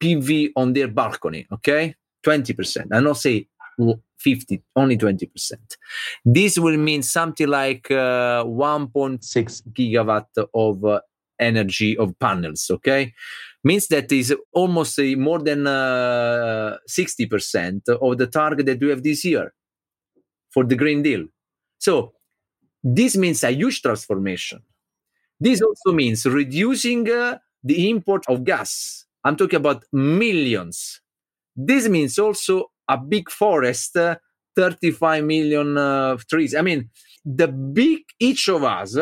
PV 0.02 0.52
on 0.56 0.72
their 0.72 0.88
balcony, 0.88 1.46
okay, 1.52 1.94
20%. 2.24 2.86
I 2.92 3.00
not 3.00 3.16
say 3.16 3.48
50 4.18 4.62
only 4.76 4.98
20% 4.98 5.54
this 6.24 6.58
will 6.58 6.76
mean 6.76 7.02
something 7.02 7.48
like 7.48 7.90
uh, 7.90 8.44
1.6 8.44 9.62
gigawatt 9.72 10.48
of 10.52 10.84
uh, 10.84 11.00
energy 11.40 11.96
of 11.96 12.18
panels 12.18 12.70
okay? 12.70 13.12
Means 13.62 13.88
that 13.88 14.10
is 14.12 14.34
almost 14.52 14.98
a, 14.98 15.14
more 15.16 15.38
than 15.38 15.66
uh, 15.66 16.78
60% 16.88 17.88
of 17.88 18.18
the 18.18 18.26
target 18.26 18.66
that 18.66 18.80
we 18.80 18.88
have 18.88 19.02
this 19.02 19.24
year 19.24 19.52
for 20.50 20.64
the 20.64 20.76
green 20.76 21.02
deal. 21.02 21.26
So 21.78 22.12
this 22.82 23.16
means 23.16 23.44
a 23.44 23.50
huge 23.50 23.82
transformation. 23.82 24.62
This 25.38 25.60
also 25.62 25.92
means 25.92 26.26
reducing 26.26 27.10
uh, 27.10 27.38
the 27.62 27.90
import 27.90 28.24
of 28.28 28.44
gas. 28.44 29.06
I'm 29.24 29.36
talking 29.36 29.58
about 29.58 29.84
millions. 29.92 31.00
This 31.56 31.88
means 31.88 32.18
also 32.18 32.70
a 32.88 32.96
big 32.96 33.30
forest 33.30 33.96
uh, 33.96 34.16
35 34.56 35.24
million 35.24 35.78
uh, 35.78 36.16
trees. 36.28 36.54
I 36.54 36.62
mean 36.62 36.90
the 37.24 37.48
big 37.48 38.00
each 38.18 38.48
of 38.48 38.64
us 38.64 38.96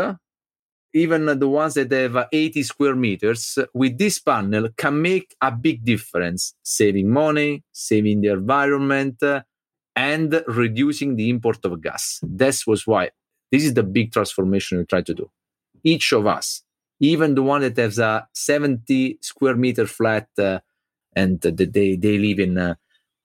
even 0.94 1.26
the 1.26 1.48
ones 1.48 1.74
that 1.74 1.92
have 1.92 2.28
80 2.32 2.62
square 2.62 2.94
meters 2.94 3.58
with 3.74 3.98
this 3.98 4.18
panel 4.18 4.68
can 4.76 5.00
make 5.00 5.36
a 5.40 5.50
big 5.52 5.84
difference 5.84 6.54
saving 6.62 7.10
money 7.10 7.62
saving 7.72 8.20
the 8.20 8.28
environment 8.28 9.22
and 9.94 10.44
reducing 10.46 11.16
the 11.16 11.28
import 11.28 11.64
of 11.64 11.82
gas. 11.82 12.20
This 12.22 12.66
was 12.66 12.86
why 12.86 13.10
this 13.50 13.64
is 13.64 13.74
the 13.74 13.82
big 13.82 14.12
transformation 14.12 14.78
we 14.78 14.84
try 14.84 15.02
to 15.02 15.14
do. 15.14 15.30
Each 15.82 16.12
of 16.12 16.26
us 16.26 16.62
even 17.00 17.34
the 17.34 17.42
one 17.42 17.60
that 17.62 17.76
has 17.76 17.98
a 17.98 18.26
70 18.32 19.18
square 19.20 19.56
meter 19.56 19.86
flat 19.86 20.28
uh, 20.38 20.60
and 21.14 21.40
they, 21.40 21.96
they 21.96 22.18
live 22.18 22.38
in 22.40 22.58
uh, 22.58 22.74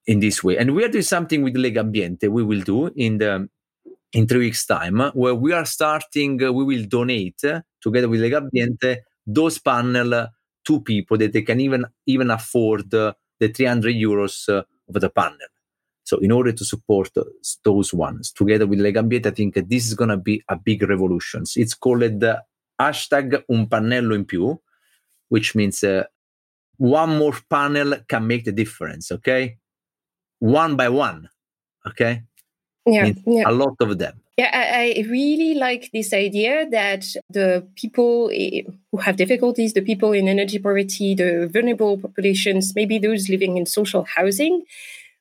in 0.05 0.19
this 0.19 0.43
way. 0.43 0.57
And 0.57 0.75
we 0.75 0.83
are 0.83 0.89
doing 0.89 1.03
something 1.03 1.43
with 1.43 1.55
Legambiente 1.55 2.27
we 2.29 2.43
will 2.43 2.61
do 2.61 2.87
in 2.95 3.19
the 3.19 3.47
in 4.13 4.27
three 4.27 4.39
weeks' 4.39 4.65
time, 4.65 4.99
where 5.13 5.35
we 5.35 5.51
are 5.53 5.65
starting, 5.65 6.41
uh, 6.43 6.51
we 6.51 6.63
will 6.63 6.85
donate 6.85 7.43
uh, 7.43 7.61
together 7.81 8.07
with 8.07 8.21
Legambiente 8.21 8.97
those 9.25 9.59
panel 9.59 10.27
to 10.65 10.81
people 10.81 11.17
that 11.17 11.33
they 11.33 11.41
can 11.41 11.59
even 11.59 11.85
even 12.05 12.29
afford 12.29 12.93
uh, 12.93 13.13
the 13.39 13.49
300 13.49 13.95
euros 13.95 14.49
uh, 14.49 14.63
of 14.87 15.01
the 15.01 15.09
panel. 15.09 15.37
So, 16.03 16.17
in 16.17 16.31
order 16.31 16.51
to 16.51 16.65
support 16.65 17.09
those 17.63 17.93
ones 17.93 18.31
together 18.31 18.67
with 18.67 18.79
Legambiente, 18.79 19.27
I 19.27 19.31
think 19.31 19.55
this 19.55 19.87
is 19.87 19.93
going 19.93 20.09
to 20.09 20.17
be 20.17 20.43
a 20.49 20.55
big 20.55 20.83
revolution. 20.83 21.43
It's 21.55 21.73
called 21.73 22.23
uh, 22.23 22.41
hashtag 22.79 23.43
un 23.49 23.67
pannello 23.67 24.13
in 24.13 24.25
più, 24.25 24.59
which 25.29 25.55
means 25.55 25.83
uh, 25.83 26.03
one 26.77 27.17
more 27.17 27.35
panel 27.49 27.95
can 28.07 28.27
make 28.27 28.43
the 28.43 28.51
difference. 28.51 29.11
Okay, 29.11 29.57
one 30.39 30.75
by 30.75 30.89
one. 30.89 31.29
Okay, 31.87 32.23
yeah, 32.85 33.11
yeah. 33.25 33.43
a 33.45 33.51
lot 33.51 33.75
of 33.79 33.97
them 33.97 34.13
Yeah, 34.37 34.49
I, 34.51 34.97
I, 34.97 35.09
really 35.09 35.53
like 35.53 35.91
this 35.93 36.11
idea 36.11 36.67
that 36.71 37.05
the 37.29 37.67
people 37.75 38.29
who 38.91 38.97
have 38.97 39.15
difficulties, 39.15 39.73
the 39.73 39.81
people 39.81 40.11
in 40.11 40.27
energy 40.27 40.57
poverty, 40.57 41.13
the 41.13 41.47
vulnerable 41.53 41.99
populations, 41.99 42.73
maybe 42.73 42.97
those 42.97 43.29
living 43.29 43.57
in 43.57 43.67
social 43.67 44.05
housing, 44.05 44.63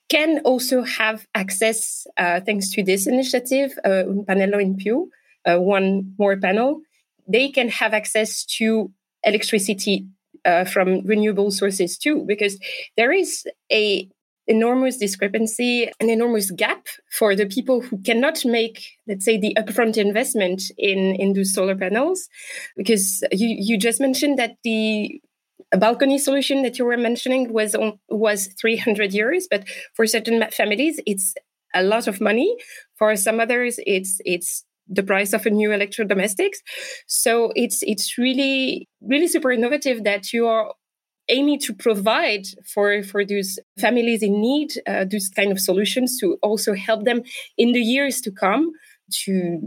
can 0.08 0.40
also 0.44 0.82
have 0.82 1.26
access, 1.34 2.06
uh, 2.16 2.40
thanks 2.40 2.70
to 2.70 2.82
this 2.82 3.06
initiative, 3.06 3.72
uh, 3.84 4.04
Un 4.08 4.24
Pannello 4.24 4.58
in 4.58 4.76
Più, 4.76 5.08
uh, 5.44 5.58
one 5.58 6.14
more 6.18 6.36
panel, 6.36 6.80
they 7.28 7.50
can 7.50 7.68
have 7.68 7.92
access 7.92 8.44
to 8.44 8.90
electricity 9.24 10.06
uh, 10.44 10.64
from 10.64 11.04
renewable 11.04 11.50
sources 11.50 11.98
too, 11.98 12.24
because 12.26 12.58
there 12.96 13.12
is 13.12 13.46
a 13.70 14.08
enormous 14.46 14.96
discrepancy, 14.96 15.90
an 16.00 16.10
enormous 16.10 16.50
gap 16.50 16.86
for 17.10 17.36
the 17.36 17.46
people 17.46 17.80
who 17.80 17.98
cannot 18.02 18.44
make, 18.44 18.84
let's 19.06 19.24
say, 19.24 19.38
the 19.38 19.56
upfront 19.58 19.96
investment 19.96 20.62
in, 20.78 21.14
in 21.16 21.32
those 21.32 21.54
solar 21.54 21.76
panels. 21.76 22.28
Because 22.76 23.22
you, 23.30 23.54
you 23.58 23.78
just 23.78 24.00
mentioned 24.00 24.38
that 24.38 24.56
the 24.64 25.20
balcony 25.78 26.18
solution 26.18 26.62
that 26.62 26.78
you 26.78 26.84
were 26.84 26.96
mentioning 26.96 27.52
was 27.52 27.74
on, 27.74 27.98
was 28.08 28.48
300 28.60 29.12
euros, 29.12 29.44
but 29.50 29.64
for 29.94 30.06
certain 30.06 30.44
families, 30.50 31.00
it's 31.06 31.34
a 31.74 31.82
lot 31.82 32.06
of 32.06 32.20
money. 32.20 32.56
For 32.96 33.14
some 33.16 33.40
others, 33.40 33.78
it's 33.86 34.18
it's 34.24 34.64
the 34.88 35.02
price 35.02 35.32
of 35.32 35.46
a 35.46 35.50
new 35.50 35.70
electrodomestics. 35.70 36.58
So 37.06 37.52
it's 37.56 37.82
it's 37.82 38.18
really 38.18 38.88
really 39.00 39.28
super 39.28 39.52
innovative 39.52 40.04
that 40.04 40.32
you 40.32 40.46
are 40.46 40.72
aiming 41.28 41.58
to 41.60 41.72
provide 41.72 42.46
for 42.66 43.02
for 43.02 43.24
those 43.24 43.58
families 43.78 44.22
in 44.22 44.40
need 44.40 44.70
uh, 44.86 45.04
those 45.04 45.28
kind 45.28 45.52
of 45.52 45.60
solutions 45.60 46.18
to 46.18 46.36
also 46.42 46.74
help 46.74 47.04
them 47.04 47.22
in 47.56 47.72
the 47.72 47.80
years 47.80 48.20
to 48.20 48.30
come 48.30 48.72
to 49.10 49.60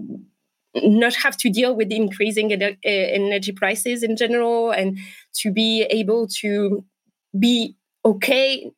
not 0.75 1.15
have 1.15 1.37
to 1.37 1.49
deal 1.49 1.75
with 1.75 1.91
increasing 1.91 2.51
uh, 2.51 2.71
energy 2.83 3.51
prices 3.51 4.03
in 4.03 4.15
general 4.15 4.71
and 4.71 4.97
to 5.33 5.51
be 5.51 5.83
able 5.89 6.27
to 6.27 6.83
be 7.37 7.75
okay 8.03 8.71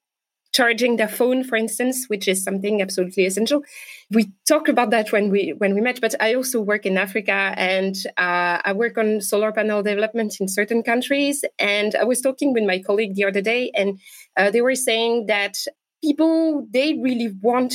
charging 0.58 0.96
their 0.96 1.08
phone, 1.08 1.44
for 1.44 1.56
instance, 1.56 2.06
which 2.08 2.28
is 2.28 2.44
something 2.44 2.82
absolutely 2.82 3.28
essential. 3.28 3.62
We 4.10 4.32
talked 4.48 4.70
about 4.70 4.90
that 4.90 5.12
when 5.12 5.30
we 5.30 5.54
when 5.60 5.76
we 5.76 5.82
met, 5.82 6.02
but 6.02 6.16
I 6.20 6.34
also 6.34 6.60
work 6.60 6.84
in 6.88 6.98
Africa 6.98 7.54
and 7.56 7.96
uh, 8.18 8.58
I 8.70 8.74
work 8.74 8.98
on 8.98 9.22
solar 9.22 9.52
panel 9.52 9.84
development 9.84 10.38
in 10.40 10.48
certain 10.48 10.82
countries. 10.82 11.46
And 11.60 11.94
I 11.96 12.06
was 12.06 12.22
talking 12.22 12.54
with 12.54 12.64
my 12.64 12.80
colleague 12.80 13.14
the 13.14 13.26
other 13.26 13.44
day, 13.54 13.70
and 13.76 14.00
uh, 14.36 14.50
they 14.50 14.62
were 14.62 14.80
saying 14.90 15.28
that 15.28 15.56
people 16.04 16.66
they 16.72 16.90
really 17.08 17.32
want 17.42 17.74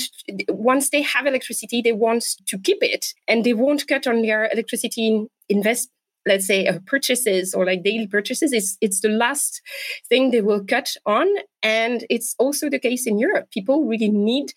once 0.49 0.91
they 0.91 1.03
have 1.03 1.27
electricity 1.27 1.83
they 1.83 1.97
want 2.07 2.25
to 2.47 2.57
keep 2.57 2.79
it 2.81 3.05
and 3.27 3.43
they 3.43 3.53
won't 3.53 3.89
cut 3.89 4.07
on 4.07 4.23
their 4.23 4.49
electricity 4.53 5.27
invest 5.49 5.91
let's 6.27 6.47
say 6.47 6.67
uh, 6.67 6.79
purchases 6.87 7.55
or 7.55 7.67
like 7.67 7.83
daily 7.83 8.07
purchases 8.07 8.53
it's 8.53 8.77
it's 8.81 9.01
the 9.01 9.09
last 9.09 9.61
thing 10.09 10.31
they 10.31 10.41
will 10.41 10.65
cut 10.65 10.95
on. 11.07 11.27
And 11.63 12.05
it's 12.11 12.35
also 12.39 12.69
the 12.69 12.79
case 12.79 13.07
in 13.07 13.19
europe. 13.19 13.51
People 13.51 13.87
really 13.87 14.11
need 14.11 14.53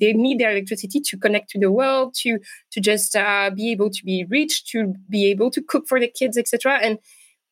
they 0.00 0.12
need 0.12 0.38
their 0.38 0.50
electricity 0.50 1.00
to 1.00 1.16
connect 1.16 1.50
to 1.50 1.58
the 1.58 1.72
world 1.72 2.14
to 2.14 2.38
to 2.72 2.80
just 2.80 3.16
uh, 3.16 3.50
be 3.54 3.70
able 3.70 3.90
to 3.90 4.04
be 4.04 4.24
rich 4.28 4.64
to 4.72 4.94
be 5.08 5.26
able 5.30 5.50
to 5.50 5.62
cook 5.62 5.86
for 5.88 6.00
the 6.00 6.08
kids 6.08 6.36
etc 6.36 6.78
and 6.82 6.98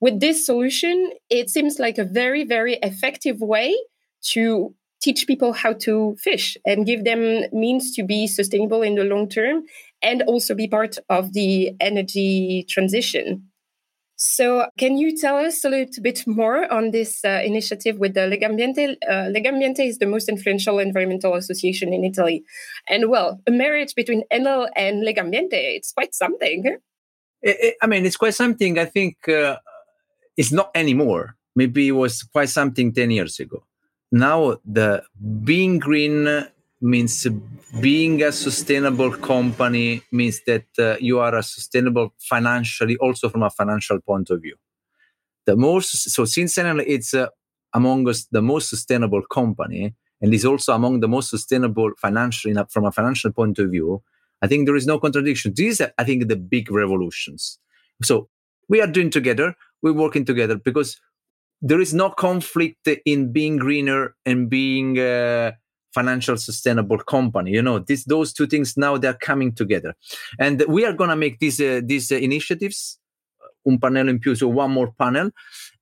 with 0.00 0.20
this 0.20 0.44
solution 0.44 1.10
it 1.30 1.50
seems 1.50 1.78
like 1.78 1.98
a 1.98 2.04
very 2.04 2.44
very 2.44 2.74
effective 2.82 3.40
way 3.40 3.74
to 4.22 4.74
teach 5.00 5.26
people 5.26 5.52
how 5.52 5.72
to 5.72 6.16
fish 6.18 6.56
and 6.64 6.86
give 6.86 7.04
them 7.04 7.44
means 7.52 7.94
to 7.94 8.02
be 8.02 8.26
sustainable 8.26 8.82
in 8.82 8.94
the 8.94 9.04
long 9.04 9.28
term 9.28 9.62
and 10.02 10.22
also 10.22 10.54
be 10.54 10.68
part 10.68 10.96
of 11.08 11.32
the 11.32 11.72
energy 11.80 12.64
transition 12.68 13.42
so, 14.16 14.66
can 14.78 14.96
you 14.96 15.14
tell 15.14 15.36
us 15.36 15.62
a 15.62 15.68
little 15.68 16.02
bit 16.02 16.26
more 16.26 16.72
on 16.72 16.90
this 16.90 17.22
uh, 17.22 17.42
initiative 17.44 17.98
with 17.98 18.14
the 18.14 18.20
Legambiente? 18.20 18.96
Uh, 19.06 19.30
Legambiente 19.30 19.80
is 19.80 19.98
the 19.98 20.06
most 20.06 20.30
influential 20.30 20.78
environmental 20.78 21.34
association 21.34 21.92
in 21.92 22.02
Italy. 22.02 22.42
And 22.88 23.10
well, 23.10 23.40
a 23.46 23.50
marriage 23.50 23.94
between 23.94 24.22
Enel 24.32 24.68
and 24.74 25.06
Legambiente, 25.06 25.52
it's 25.52 25.92
quite 25.92 26.14
something. 26.14 26.78
It, 27.42 27.56
it, 27.60 27.76
I 27.82 27.86
mean, 27.86 28.06
it's 28.06 28.16
quite 28.16 28.34
something. 28.34 28.78
I 28.78 28.86
think 28.86 29.28
uh, 29.28 29.58
it's 30.36 30.50
not 30.50 30.70
anymore. 30.74 31.36
Maybe 31.54 31.88
it 31.88 31.92
was 31.92 32.22
quite 32.22 32.48
something 32.48 32.94
10 32.94 33.10
years 33.10 33.38
ago. 33.38 33.66
Now, 34.10 34.56
the 34.64 35.02
being 35.44 35.78
green 35.78 36.46
means 36.80 37.26
being 37.80 38.22
a 38.22 38.32
sustainable 38.32 39.12
company 39.16 40.02
means 40.12 40.40
that 40.46 40.66
uh, 40.78 40.96
you 41.00 41.18
are 41.18 41.34
a 41.34 41.42
sustainable 41.42 42.12
financially 42.18 42.96
also 42.98 43.28
from 43.28 43.42
a 43.42 43.50
financial 43.50 44.00
point 44.00 44.30
of 44.30 44.42
view. 44.42 44.56
The 45.46 45.56
most 45.56 46.10
so 46.10 46.24
since 46.24 46.58
it's 46.58 47.14
uh, 47.14 47.28
among 47.72 48.08
us 48.08 48.26
the 48.30 48.42
most 48.42 48.68
sustainable 48.68 49.22
company 49.22 49.94
and 50.20 50.34
is 50.34 50.44
also 50.44 50.74
among 50.74 51.00
the 51.00 51.08
most 51.08 51.30
sustainable 51.30 51.90
financially 51.98 52.54
from 52.70 52.84
a 52.84 52.92
financial 52.92 53.32
point 53.32 53.58
of 53.58 53.70
view 53.70 54.02
i 54.42 54.46
think 54.46 54.66
there 54.66 54.76
is 54.76 54.86
no 54.86 54.98
contradiction. 54.98 55.52
These 55.54 55.80
are 55.80 55.92
i 55.98 56.04
think 56.04 56.28
the 56.28 56.36
big 56.36 56.70
revolutions. 56.70 57.58
So 58.02 58.28
we 58.68 58.80
are 58.82 58.86
doing 58.86 59.10
together 59.10 59.54
we're 59.82 59.92
working 59.92 60.24
together 60.24 60.56
because 60.56 61.00
there 61.62 61.80
is 61.80 61.94
no 61.94 62.10
conflict 62.10 62.88
in 63.04 63.32
being 63.32 63.56
greener 63.56 64.14
and 64.26 64.50
being 64.50 64.98
uh, 64.98 65.52
financial 65.96 66.36
sustainable 66.48 67.00
company 67.14 67.50
you 67.58 67.64
know 67.68 67.78
this 67.88 68.04
those 68.14 68.32
two 68.36 68.46
things 68.52 68.76
now 68.76 68.92
they're 69.02 69.22
coming 69.30 69.50
together 69.62 69.92
and 70.44 70.64
we 70.76 70.80
are 70.88 70.96
going 71.00 71.12
to 71.14 71.20
make 71.24 71.36
these 71.44 71.58
uh, 71.60 71.80
these 71.90 72.06
uh, 72.16 72.18
initiatives 72.28 72.78
uh, 73.44 73.70
un 73.70 73.78
panel 73.84 74.08
in 74.12 74.18
più 74.24 74.32
so 74.40 74.48
one 74.62 74.72
more 74.78 74.90
panel 75.02 75.28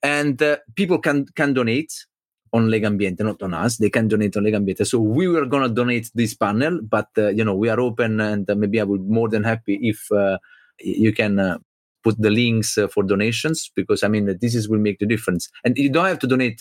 and 0.02 0.36
uh, 0.42 0.56
people 0.80 0.98
can 1.06 1.18
can 1.40 1.52
donate 1.60 1.92
on 2.56 2.68
Legambiente, 2.70 3.24
not 3.24 3.42
on 3.42 3.52
us. 3.52 3.78
They 3.78 3.90
can 3.90 4.06
donate 4.06 4.36
on 4.36 4.44
Legambiente. 4.44 4.86
So 4.86 5.00
we 5.00 5.26
were 5.26 5.44
to 5.44 5.68
donate 5.68 6.08
this 6.14 6.34
panel, 6.34 6.78
but 6.88 7.08
uh, 7.18 7.30
you 7.38 7.44
know 7.44 7.56
we 7.62 7.68
are 7.68 7.80
open, 7.80 8.20
and 8.20 8.46
maybe 8.56 8.80
I 8.80 8.84
would 8.84 9.04
be 9.08 9.12
more 9.12 9.28
than 9.28 9.42
happy 9.42 9.76
if 9.82 10.00
uh, 10.12 10.38
you 10.78 11.12
can 11.12 11.34
put 12.04 12.14
the 12.20 12.30
links 12.30 12.78
for 12.92 13.02
donations 13.02 13.72
because 13.74 14.04
I 14.04 14.08
mean 14.08 14.26
this 14.40 14.54
is 14.54 14.68
will 14.68 14.78
make 14.88 15.00
the 15.00 15.10
difference. 15.14 15.48
And 15.64 15.76
you 15.76 15.90
don't 15.90 16.06
have 16.06 16.20
to 16.20 16.28
donate 16.28 16.60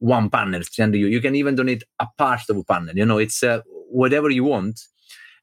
one 0.00 0.30
panel 0.30 0.62
send 0.62 0.94
you. 0.94 1.06
You 1.06 1.20
can 1.20 1.36
even 1.36 1.54
donate 1.54 1.84
a 2.00 2.08
part 2.18 2.40
of 2.48 2.56
a 2.56 2.64
panel. 2.64 2.96
You 2.96 3.06
know, 3.06 3.18
it's 3.18 3.42
uh, 3.42 3.60
whatever 3.90 4.30
you 4.30 4.44
want. 4.44 4.80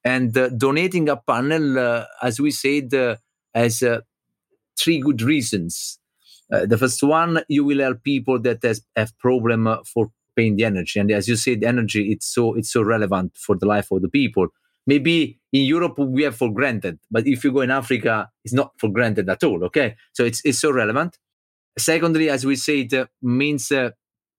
And 0.03 0.37
uh, 0.37 0.49
donating 0.49 1.09
a 1.09 1.17
panel, 1.17 1.79
uh, 1.79 2.05
as 2.21 2.39
we 2.39 2.51
said, 2.51 2.93
uh, 2.93 3.15
has 3.53 3.81
uh, 3.81 4.01
three 4.79 4.99
good 4.99 5.21
reasons. 5.21 5.99
Uh, 6.51 6.65
the 6.65 6.77
first 6.77 7.01
one, 7.03 7.41
you 7.47 7.63
will 7.63 7.79
help 7.79 8.03
people 8.03 8.39
that 8.41 8.63
has, 8.63 8.81
have 8.95 9.17
problem 9.19 9.67
for 9.93 10.11
paying 10.35 10.55
the 10.55 10.65
energy. 10.65 10.99
And 10.99 11.11
as 11.11 11.27
you 11.27 11.35
said, 11.35 11.63
energy 11.63 12.11
it's 12.11 12.27
so 12.27 12.53
it's 12.53 12.71
so 12.71 12.81
relevant 12.81 13.35
for 13.35 13.57
the 13.57 13.65
life 13.65 13.91
of 13.91 14.01
the 14.01 14.09
people. 14.09 14.47
Maybe 14.85 15.39
in 15.51 15.63
Europe 15.63 15.97
we 15.97 16.23
have 16.23 16.37
for 16.37 16.53
granted, 16.53 16.99
but 17.11 17.27
if 17.27 17.43
you 17.43 17.51
go 17.51 17.61
in 17.61 17.71
Africa, 17.71 18.29
it's 18.45 18.53
not 18.53 18.71
for 18.77 18.89
granted 18.89 19.29
at 19.29 19.43
all. 19.43 19.65
Okay, 19.65 19.95
so 20.13 20.23
it's 20.23 20.41
it's 20.45 20.59
so 20.59 20.71
relevant. 20.71 21.17
Secondly, 21.77 22.29
as 22.29 22.45
we 22.45 22.55
said, 22.55 23.07
means 23.21 23.71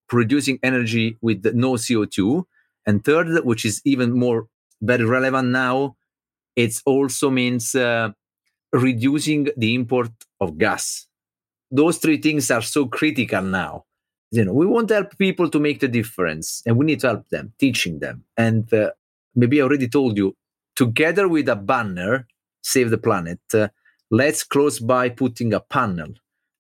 producing 0.09 0.59
energy 0.63 1.17
with 1.21 1.45
no 1.55 1.73
CO2. 1.73 2.45
And 2.87 3.05
third, 3.05 3.45
which 3.45 3.65
is 3.65 3.83
even 3.85 4.13
more 4.19 4.49
very 4.81 5.05
relevant 5.05 5.49
now, 5.49 5.97
it 6.57 6.81
also 6.87 7.31
means 7.31 7.75
uh, 7.75 8.11
reducing 8.73 9.49
the 9.57 9.75
import 9.75 10.11
of 10.41 10.59
gas. 10.59 11.07
Those 11.71 11.99
three 11.99 12.21
things 12.21 12.51
are 12.51 12.63
so 12.63 12.87
critical 12.87 13.43
now. 13.43 13.85
You 14.31 14.45
know, 14.45 14.53
we 14.53 14.67
want 14.67 14.89
to 14.89 14.95
help 14.95 15.17
people 15.19 15.49
to 15.51 15.61
make 15.61 15.81
the 15.81 15.89
difference, 15.89 16.63
and 16.67 16.77
we 16.77 16.85
need 16.85 17.01
to 17.01 17.09
help 17.09 17.29
them, 17.29 17.53
teaching 17.59 18.01
them. 18.01 18.25
And 18.37 18.73
uh, 18.75 18.91
maybe 19.35 19.61
I 19.61 19.65
already 19.65 19.89
told 19.89 20.17
you, 20.17 20.37
together 20.77 21.29
with 21.29 21.49
a 21.49 21.57
banner, 21.57 22.27
save 22.63 22.91
the 22.91 22.99
planet. 22.99 23.41
Uh, 23.55 23.69
let's 24.11 24.45
close 24.45 24.81
by 24.81 25.09
putting 25.09 25.55
a 25.55 25.61
panel, 25.61 26.09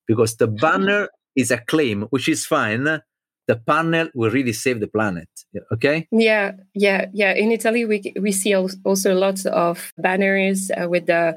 because 0.06 0.36
the 0.36 0.46
banner 0.64 1.08
is 1.36 1.50
a 1.50 1.58
claim, 1.58 2.02
which 2.10 2.28
is 2.28 2.46
fine, 2.46 3.02
the 3.48 3.56
panel 3.56 4.08
will 4.14 4.30
really 4.30 4.52
save 4.52 4.78
the 4.80 4.86
planet 4.86 5.28
okay? 5.72 6.06
Yeah 6.12 6.52
yeah 6.74 7.06
yeah. 7.12 7.32
In 7.32 7.50
italy 7.50 7.84
we 7.84 8.12
we 8.20 8.32
see 8.32 8.54
also 8.54 9.14
lots 9.14 9.46
of 9.46 9.92
banners 9.98 10.70
uh, 10.70 10.88
with 10.88 11.06
the 11.06 11.36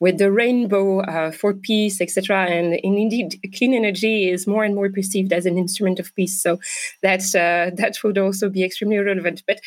with 0.00 0.18
the 0.18 0.32
rainbow 0.32 1.00
uh, 1.00 1.30
for 1.30 1.54
peace 1.54 2.00
etc 2.00 2.46
and, 2.46 2.74
indeed 2.82 3.38
clean 3.56 3.74
energy 3.74 4.28
is 4.30 4.46
more 4.46 4.64
and 4.64 4.74
more 4.74 4.90
perceived 4.90 5.32
as 5.32 5.46
an 5.46 5.58
instrument 5.58 5.98
of 5.98 6.14
peace. 6.14 6.40
So 6.42 6.58
that's 7.02 7.34
uh, 7.34 7.70
that 7.74 7.98
would 8.02 8.18
also 8.18 8.48
be 8.48 8.64
extremely 8.64 8.98
relevant. 8.98 9.42
But 9.46 9.60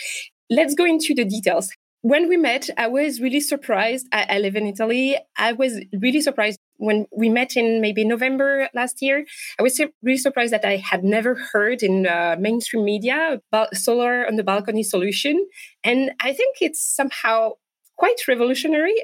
let's 0.50 0.75
go 0.75 0.85
into 0.85 1.13
the 1.13 1.25
details. 1.25 1.71
When 2.01 2.27
we 2.27 2.35
met, 2.35 2.69
I 2.77 2.88
was 2.88 3.21
really 3.21 3.39
surprised. 3.39 4.07
I, 4.12 4.25
I, 4.29 4.39
live 4.39 4.57
in 4.57 4.67
Italy. 4.67 5.17
I 5.38 5.53
was 5.53 5.79
really 5.93 6.19
surprised 6.19 6.59
when 6.77 7.06
we 7.15 7.30
met 7.30 7.56
in 7.56 7.82
maybe 7.82 8.03
November 8.03 8.70
last 8.74 9.01
year. 9.01 9.25
I 9.60 9.63
was 9.63 9.80
really 10.01 10.18
surprised 10.18 10.53
that 10.53 10.65
I 10.65 10.77
had 10.77 11.03
never 11.03 11.36
heard 11.36 11.84
in 11.84 12.08
uh, 12.08 12.36
mainstream 12.39 12.84
media 12.84 13.39
about 13.51 13.75
solar 13.75 14.25
on 14.27 14.36
the 14.36 14.44
balcony 14.44 14.84
solution. 14.84 15.48
And 15.84 16.12
I 16.20 16.34
think 16.34 16.58
it's 16.62 16.84
somehow 16.84 17.53
quite 17.98 18.27
revolutionary, 18.27 18.96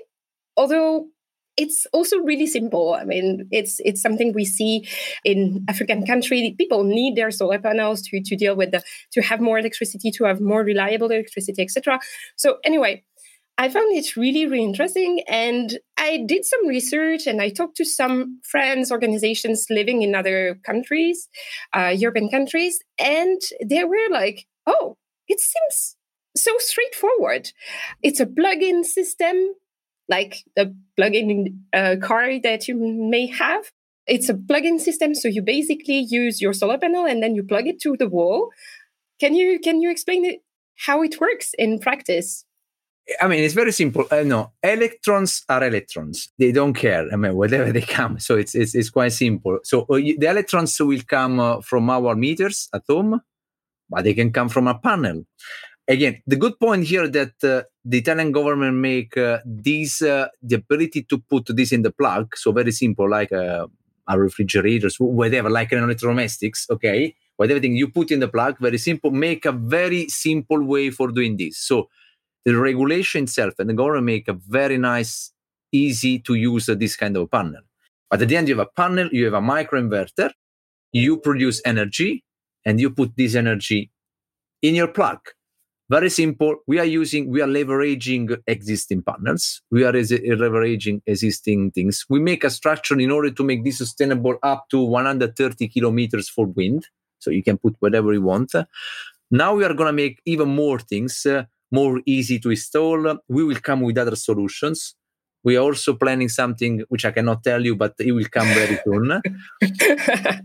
although 0.58 1.08
it's 1.60 1.86
also 1.92 2.20
really 2.20 2.48
simple. 2.48 2.94
I 2.94 3.04
mean, 3.04 3.48
it's 3.52 3.82
it's 3.84 4.02
something 4.02 4.32
we 4.34 4.46
see 4.46 4.88
in 5.26 5.66
African 5.68 6.06
countries. 6.06 6.56
People 6.58 6.86
need 6.86 7.18
their 7.18 7.32
solar 7.32 7.60
panels 7.60 8.02
to 8.04 8.22
to 8.24 8.36
deal 8.38 8.56
with 8.56 8.72
the 8.72 8.82
to 9.12 9.22
have 9.22 9.42
more 9.42 9.60
electricity, 9.60 10.10
to 10.12 10.24
have 10.24 10.40
more 10.40 10.64
reliable 10.64 11.12
electricity, 11.12 11.62
etc. 11.62 12.00
So 12.38 12.58
anyway, 12.64 13.04
I 13.60 13.68
found 13.68 13.94
it 13.94 14.16
really, 14.16 14.46
really 14.46 14.63
interesting. 14.63 15.22
And 15.28 15.80
I 15.98 16.24
did 16.25 16.46
some 16.46 16.66
research 16.66 17.28
and 17.28 17.42
I 17.42 17.50
talked 17.50 17.75
to 17.78 17.86
some 17.86 18.39
friends, 18.50 18.89
organizations 18.89 19.66
living 19.70 20.01
in 20.01 20.16
other 20.16 20.58
countries, 20.66 21.28
uh, 21.75 21.94
European 21.94 22.30
countries, 22.30 22.80
and 22.98 23.42
they 23.62 23.84
were 23.84 24.10
like, 24.10 24.48
oh, 24.66 24.96
it 25.28 25.42
seems 25.42 25.98
so 26.38 26.54
straightforward. 26.60 27.51
It's 28.01 28.22
a 28.22 28.25
plug 28.25 28.63
in 28.63 28.86
system, 28.86 29.36
like 30.08 30.38
the 30.56 30.74
plug 30.96 31.13
in 31.13 31.60
uh, 31.74 31.98
car 32.01 32.39
that 32.39 32.70
you 32.70 32.78
may 32.78 33.28
have. 33.28 33.72
It's 34.08 34.30
a 34.30 34.36
plug 34.36 34.63
in 34.63 34.80
system. 34.80 35.13
So 35.13 35.28
you 35.28 35.42
basically 35.42 36.08
use 36.10 36.39
your 36.42 36.54
solar 36.54 36.78
panel 36.78 37.06
and 37.06 37.22
then 37.22 37.36
you 37.36 37.44
plug 37.44 37.68
it 37.68 37.82
to 37.82 37.98
the 38.00 38.08
wall. 38.08 38.51
Can 39.20 39.36
you, 39.36 39.60
can 39.60 39.82
you 39.82 39.92
explain 39.92 40.24
it, 40.24 40.39
how 40.78 41.04
it 41.04 41.20
works 41.20 41.54
in 41.60 41.80
practice? 41.80 42.46
I 43.22 43.28
mean, 43.28 43.44
it's 43.44 43.54
very 43.54 43.72
simple. 43.72 44.06
Uh, 44.12 44.24
no, 44.24 44.51
electrons 44.62 45.44
are 45.50 45.63
electrons. 45.63 46.30
They 46.38 46.51
don't 46.51 46.74
care. 46.74 47.08
I 47.12 47.16
mean, 47.16 47.36
whatever 47.36 47.72
they 47.78 47.82
come. 47.82 48.20
So 48.20 48.38
it's 48.38 48.56
it's, 48.56 48.75
it's 48.75 48.89
quite 48.89 49.13
simple. 49.13 49.60
So 49.63 49.82
uh, 49.82 49.96
the 49.96 50.28
electrons 50.30 50.80
will 50.80 51.01
come 51.08 51.39
uh, 51.39 51.62
from 51.62 51.89
our 51.89 52.16
meters 52.16 52.70
at 52.74 52.84
home, 52.88 53.22
but 53.89 54.04
they 54.04 54.13
can 54.13 54.32
come 54.32 54.50
from 54.50 54.68
a 54.68 54.78
panel. 54.78 55.24
Again, 55.88 56.22
the 56.28 56.36
good 56.36 56.60
point 56.60 56.86
here 56.86 57.08
that 57.08 57.44
uh, 57.44 57.63
the 57.84 57.98
Italian 57.98 58.32
government 58.32 58.75
make 58.75 59.18
uh, 59.18 59.39
this 59.44 60.01
uh, 60.01 60.28
the 60.42 60.56
ability 60.56 61.04
to 61.10 61.18
put 61.18 61.48
this 61.48 61.72
in 61.72 61.82
the 61.82 61.92
plug. 61.92 62.36
So 62.38 62.51
very 62.51 62.72
simple, 62.72 63.10
like 63.10 63.32
uh, 63.32 63.66
our 64.08 64.20
refrigerators, 64.20 64.98
whatever, 65.00 65.50
like 65.50 65.72
an 65.72 65.80
electrodomestics. 65.80 66.70
Okay, 66.70 67.16
whatever 67.38 67.60
thing 67.60 67.75
you 67.75 67.88
put 67.88 68.12
in 68.12 68.20
the 68.20 68.28
plug, 68.28 68.60
very 68.60 68.78
simple. 68.78 69.10
Make 69.10 69.46
a 69.46 69.51
very 69.51 70.08
simple 70.10 70.63
way 70.63 70.92
for 70.92 71.12
doing 71.12 71.38
this. 71.38 71.58
So 71.58 71.89
the 72.50 72.58
regulation 72.58 73.25
itself 73.25 73.53
and 73.60 73.70
the 73.70 73.75
government 73.75 74.06
make 74.06 74.27
a 74.27 74.34
very 74.34 74.79
nice, 74.79 75.32
easy 75.72 76.18
to 76.18 76.34
use 76.34 76.68
uh, 76.68 76.74
this 76.74 76.96
kind 76.96 77.15
of 77.15 77.29
panel. 77.29 77.62
But 78.10 78.24
at 78.24 78.27
the 78.27 78.38
end, 78.38 78.48
you 78.48 78.58
have 78.58 78.68
a 78.68 78.72
panel, 78.82 79.08
you 79.12 79.25
have 79.25 79.36
a 79.36 79.41
microinverter, 79.41 80.32
you 80.91 81.18
produce 81.18 81.62
energy, 81.63 82.24
and 82.65 82.79
you 82.79 82.89
put 82.89 83.15
this 83.15 83.36
energy 83.36 83.91
in 84.63 84.74
your 84.74 84.88
plug. 84.88 85.20
Very 85.89 86.10
simple. 86.10 86.56
We 86.65 86.79
are 86.79 86.86
using, 86.86 87.29
we 87.29 87.39
are 87.41 87.48
leveraging 87.48 88.36
existing 88.48 89.03
panels. 89.03 89.62
We 89.70 89.84
are 89.84 89.94
leveraging 89.94 91.01
existing 91.06 91.72
things. 91.72 92.03
We 92.10 92.20
make 92.20 92.44
a 92.44 92.50
structure 92.50 93.00
in 93.00 93.12
order 93.12 93.29
to 93.29 93.44
make 93.44 93.63
this 93.63 93.77
sustainable 93.77 94.38
up 94.41 94.65
to 94.72 94.82
130 94.82 95.68
kilometers 95.68 96.29
for 96.29 96.48
wind. 96.48 96.88
So 97.20 97.29
you 97.29 97.44
can 97.44 97.60
put 97.60 97.75
whatever 97.79 98.12
you 98.12 98.24
want. 98.24 98.53
Now 99.29 99.53
we 99.53 99.63
are 99.65 99.74
going 99.75 99.88
to 99.88 99.94
make 99.94 100.20
even 100.25 100.50
more 100.50 100.79
things. 100.79 101.25
Uh, 101.27 101.44
more 101.72 102.02
easy 102.06 102.40
to 102.40 102.50
install. 102.50 103.20
We 103.28 103.44
will 103.44 103.60
come 103.62 103.82
with 103.82 103.98
other 103.98 104.16
solutions. 104.16 104.96
We 105.44 105.56
are 105.58 105.62
also 105.62 105.94
planning 105.94 106.30
something 106.30 106.84
which 106.90 107.06
I 107.06 107.12
cannot 107.12 107.44
tell 107.44 107.64
you, 107.64 107.76
but 107.76 107.96
it 108.00 108.12
will 108.12 108.26
come 108.26 108.48
very 108.48 108.80
soon. 108.84 109.22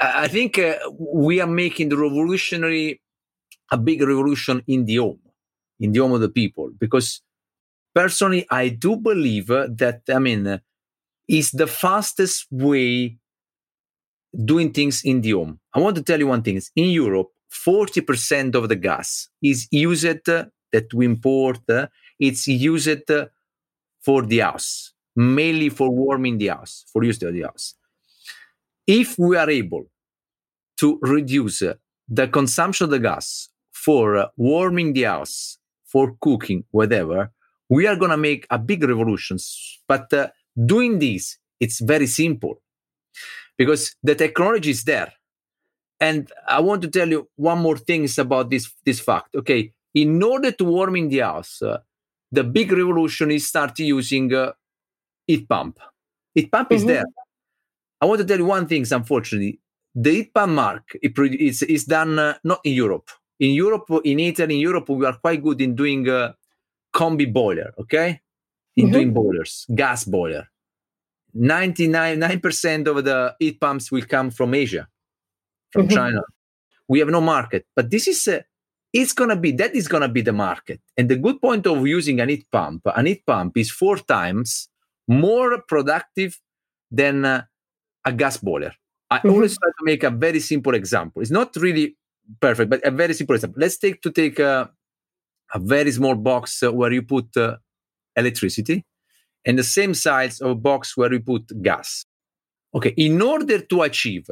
I 0.00 0.28
think 0.28 0.58
uh, 0.58 0.76
we 0.98 1.40
are 1.40 1.46
making 1.46 1.88
the 1.88 1.96
revolutionary 1.96 3.00
a 3.70 3.78
big 3.78 4.02
revolution 4.02 4.62
in 4.66 4.84
the 4.84 4.96
home, 4.96 5.20
in 5.80 5.92
the 5.92 6.00
home 6.00 6.12
of 6.12 6.20
the 6.20 6.28
people, 6.28 6.70
because 6.78 7.22
personally, 7.94 8.46
I 8.50 8.68
do 8.68 8.96
believe 8.96 9.48
that 9.48 10.02
I 10.08 10.18
mean, 10.18 10.60
is 11.28 11.50
the 11.50 11.66
fastest 11.66 12.46
way 12.50 13.18
doing 14.44 14.72
things 14.72 15.02
in 15.04 15.20
the 15.22 15.30
home. 15.32 15.60
I 15.72 15.80
want 15.80 15.96
to 15.96 16.02
tell 16.02 16.18
you 16.18 16.28
one 16.28 16.42
thing: 16.42 16.60
in 16.76 16.90
Europe, 16.90 17.30
40% 17.54 18.54
of 18.54 18.68
the 18.68 18.76
gas 18.76 19.28
is 19.42 19.68
used 19.70 20.28
uh, 20.28 20.46
that 20.72 20.92
we 20.92 21.06
import, 21.06 21.60
uh, 21.68 21.86
it's 22.18 22.48
used 22.48 23.10
uh, 23.10 23.26
for 24.02 24.22
the 24.22 24.40
house, 24.40 24.92
mainly 25.14 25.68
for 25.68 25.88
warming 25.90 26.38
the 26.38 26.48
house, 26.48 26.84
for 26.92 27.04
use 27.04 27.22
of 27.22 27.32
the 27.32 27.42
house. 27.42 27.74
If 28.86 29.18
we 29.18 29.36
are 29.36 29.48
able 29.48 29.86
to 30.78 30.98
reduce 31.02 31.62
the 32.08 32.28
consumption 32.28 32.84
of 32.84 32.90
the 32.90 32.98
gas 32.98 33.48
for 33.72 34.30
warming 34.36 34.92
the 34.92 35.04
house, 35.04 35.58
for 35.86 36.16
cooking, 36.20 36.64
whatever, 36.72 37.30
we 37.68 37.86
are 37.86 37.96
going 37.96 38.10
to 38.10 38.16
make 38.16 38.46
a 38.50 38.58
big 38.58 38.82
revolution. 38.82 39.38
But 39.86 40.12
uh, 40.12 40.28
doing 40.66 40.98
this, 40.98 41.38
it's 41.60 41.80
very 41.80 42.06
simple 42.06 42.60
because 43.56 43.94
the 44.02 44.14
technology 44.14 44.70
is 44.70 44.84
there. 44.84 45.12
And 46.04 46.30
I 46.46 46.60
want 46.60 46.82
to 46.82 46.88
tell 46.88 47.08
you 47.08 47.28
one 47.36 47.60
more 47.66 47.78
thing 47.78 48.06
about 48.18 48.50
this 48.50 48.64
this 48.84 49.00
fact. 49.00 49.34
Okay, 49.40 49.72
in 49.94 50.22
order 50.22 50.50
to 50.52 50.64
warm 50.76 50.96
in 50.96 51.08
the 51.08 51.20
house, 51.20 51.62
uh, 51.62 51.78
the 52.30 52.44
big 52.44 52.72
revolution 52.72 53.30
is 53.30 53.48
start 53.48 53.78
using 53.78 54.26
uh, 54.34 54.52
heat 55.26 55.48
pump. 55.48 55.78
Heat 56.34 56.50
pump 56.52 56.68
mm-hmm. 56.68 56.76
is 56.76 56.84
there. 56.84 57.06
I 58.02 58.04
want 58.04 58.20
to 58.20 58.26
tell 58.26 58.38
you 58.38 58.44
one 58.44 58.66
thing. 58.66 58.84
Unfortunately, 59.00 59.60
the 59.94 60.10
heat 60.10 60.34
pump 60.34 60.52
mark 60.52 60.84
is 61.02 61.62
is 61.62 61.84
done 61.86 62.18
uh, 62.18 62.34
not 62.44 62.60
in 62.64 62.74
Europe. 62.74 63.08
In 63.40 63.52
Europe, 63.64 63.88
in 64.04 64.20
Italy, 64.20 64.56
in 64.56 64.60
Europe, 64.60 64.90
we 64.90 65.06
are 65.06 65.18
quite 65.24 65.42
good 65.42 65.60
in 65.62 65.74
doing 65.74 66.06
uh, 66.06 66.32
combi 66.92 67.32
boiler. 67.32 67.72
Okay, 67.78 68.20
in 68.76 68.86
mm-hmm. 68.86 68.92
doing 68.92 69.14
boilers, 69.14 69.66
gas 69.74 70.04
boiler. 70.04 70.44
99% 71.34 72.86
of 72.86 73.04
the 73.04 73.34
heat 73.40 73.58
pumps 73.58 73.90
will 73.90 74.06
come 74.14 74.30
from 74.30 74.54
Asia 74.54 74.86
from 75.74 75.88
mm-hmm. 75.88 75.96
China. 75.96 76.22
We 76.88 77.00
have 77.00 77.08
no 77.08 77.20
market, 77.20 77.66
but 77.76 77.90
this 77.90 78.06
is 78.08 78.26
a, 78.28 78.44
it's 78.92 79.12
gonna 79.12 79.36
be 79.36 79.50
that 79.52 79.74
is 79.74 79.88
gonna 79.88 80.08
be 80.08 80.22
the 80.22 80.32
market. 80.32 80.80
And 80.96 81.08
the 81.08 81.16
good 81.16 81.40
point 81.40 81.66
of 81.66 81.86
using 81.86 82.20
an 82.20 82.28
heat 82.28 82.46
pump, 82.50 82.82
an 82.86 83.06
heat 83.06 83.26
pump 83.26 83.56
is 83.56 83.70
four 83.70 83.96
times 83.98 84.68
more 85.08 85.60
productive 85.66 86.40
than 86.90 87.24
uh, 87.24 87.42
a 88.04 88.12
gas 88.12 88.36
boiler. 88.36 88.72
I 89.10 89.18
mm-hmm. 89.18 89.30
always 89.30 89.58
try 89.58 89.68
to 89.78 89.84
make 89.84 90.02
a 90.04 90.10
very 90.10 90.40
simple 90.40 90.74
example. 90.74 91.22
It's 91.22 91.30
not 91.30 91.56
really 91.56 91.96
perfect, 92.40 92.70
but 92.70 92.86
a 92.86 92.90
very 92.90 93.14
simple 93.14 93.34
example. 93.34 93.60
Let's 93.60 93.78
take 93.78 94.00
to 94.02 94.10
take 94.10 94.38
a, 94.38 94.70
a 95.52 95.58
very 95.58 95.90
small 95.90 96.14
box 96.14 96.62
uh, 96.62 96.72
where 96.72 96.92
you 96.92 97.02
put 97.02 97.36
uh, 97.36 97.56
electricity, 98.16 98.84
and 99.44 99.58
the 99.58 99.64
same 99.64 99.94
size 99.94 100.40
of 100.40 100.50
a 100.50 100.54
box 100.54 100.96
where 100.96 101.12
you 101.12 101.20
put 101.20 101.50
gas. 101.62 102.06
Okay, 102.74 102.94
in 102.96 103.20
order 103.20 103.58
to 103.60 103.82
achieve 103.82 104.30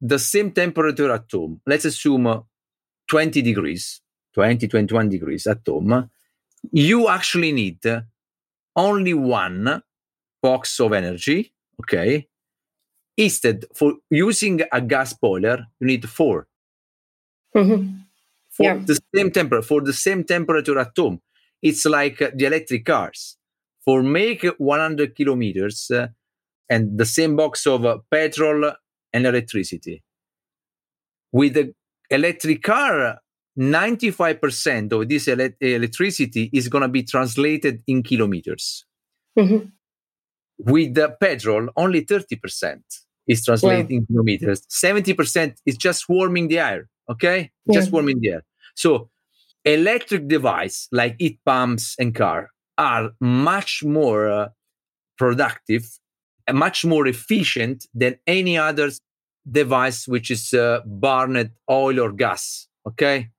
the 0.00 0.18
same 0.18 0.52
temperature 0.52 1.10
at 1.12 1.24
home, 1.32 1.60
let's 1.66 1.84
assume 1.84 2.44
20 3.08 3.42
degrees, 3.42 4.00
20, 4.34 4.68
21 4.68 5.08
degrees 5.08 5.46
at 5.46 5.60
home, 5.66 6.08
you 6.72 7.08
actually 7.08 7.52
need 7.52 7.78
only 8.76 9.14
one 9.14 9.82
box 10.42 10.78
of 10.80 10.92
energy, 10.92 11.52
okay? 11.80 12.28
Instead, 13.16 13.64
for 13.74 13.94
using 14.10 14.60
a 14.72 14.80
gas 14.80 15.12
boiler, 15.12 15.66
you 15.80 15.86
need 15.86 16.08
4 16.08 16.46
mm-hmm. 17.56 17.94
For 18.50 18.64
yeah. 18.64 18.78
the 18.84 18.98
same 19.14 19.30
temperature, 19.30 19.62
for 19.62 19.80
the 19.80 19.92
same 19.92 20.24
temperature 20.24 20.78
at 20.80 20.90
home. 20.96 21.20
It's 21.62 21.84
like 21.84 22.18
the 22.18 22.44
electric 22.44 22.84
cars. 22.84 23.36
For 23.84 24.02
make 24.02 24.44
100 24.58 25.14
kilometers 25.14 25.90
uh, 25.92 26.08
and 26.68 26.98
the 26.98 27.06
same 27.06 27.36
box 27.36 27.66
of 27.66 27.84
uh, 27.84 27.98
petrol 28.10 28.72
and 29.12 29.26
electricity. 29.26 30.02
With 31.32 31.54
the 31.54 31.74
electric 32.10 32.62
car, 32.62 33.18
95% 33.58 34.92
of 34.92 35.08
this 35.08 35.28
ele- 35.28 35.50
electricity 35.60 36.48
is 36.52 36.68
going 36.68 36.82
to 36.82 36.88
be 36.88 37.02
translated 37.02 37.82
in 37.86 38.02
kilometers. 38.02 38.84
Mm-hmm. 39.38 39.68
With 40.60 40.94
the 40.94 41.16
petrol, 41.20 41.68
only 41.76 42.04
30% 42.04 42.80
is 43.26 43.44
translated 43.44 43.90
in 43.90 44.06
kilometers. 44.06 44.62
70% 44.70 45.56
is 45.66 45.76
just 45.76 46.08
warming 46.08 46.48
the 46.48 46.58
air, 46.58 46.88
okay? 47.10 47.50
Yeah. 47.66 47.74
Just 47.74 47.92
warming 47.92 48.20
the 48.20 48.30
air. 48.30 48.44
So 48.74 49.10
electric 49.64 50.28
device 50.28 50.88
like 50.92 51.16
heat 51.18 51.40
pumps 51.44 51.94
and 51.98 52.14
car 52.14 52.50
are 52.78 53.10
much 53.20 53.82
more 53.84 54.28
uh, 54.28 54.48
productive 55.18 55.98
much 56.52 56.84
more 56.84 57.06
efficient 57.06 57.86
than 57.94 58.18
any 58.26 58.56
other 58.56 58.90
device 59.50 60.06
which 60.06 60.30
is 60.30 60.52
uh, 60.52 60.80
burned 60.86 61.50
oil 61.70 62.00
or 62.00 62.12
gas. 62.12 62.68
Okay. 62.86 63.30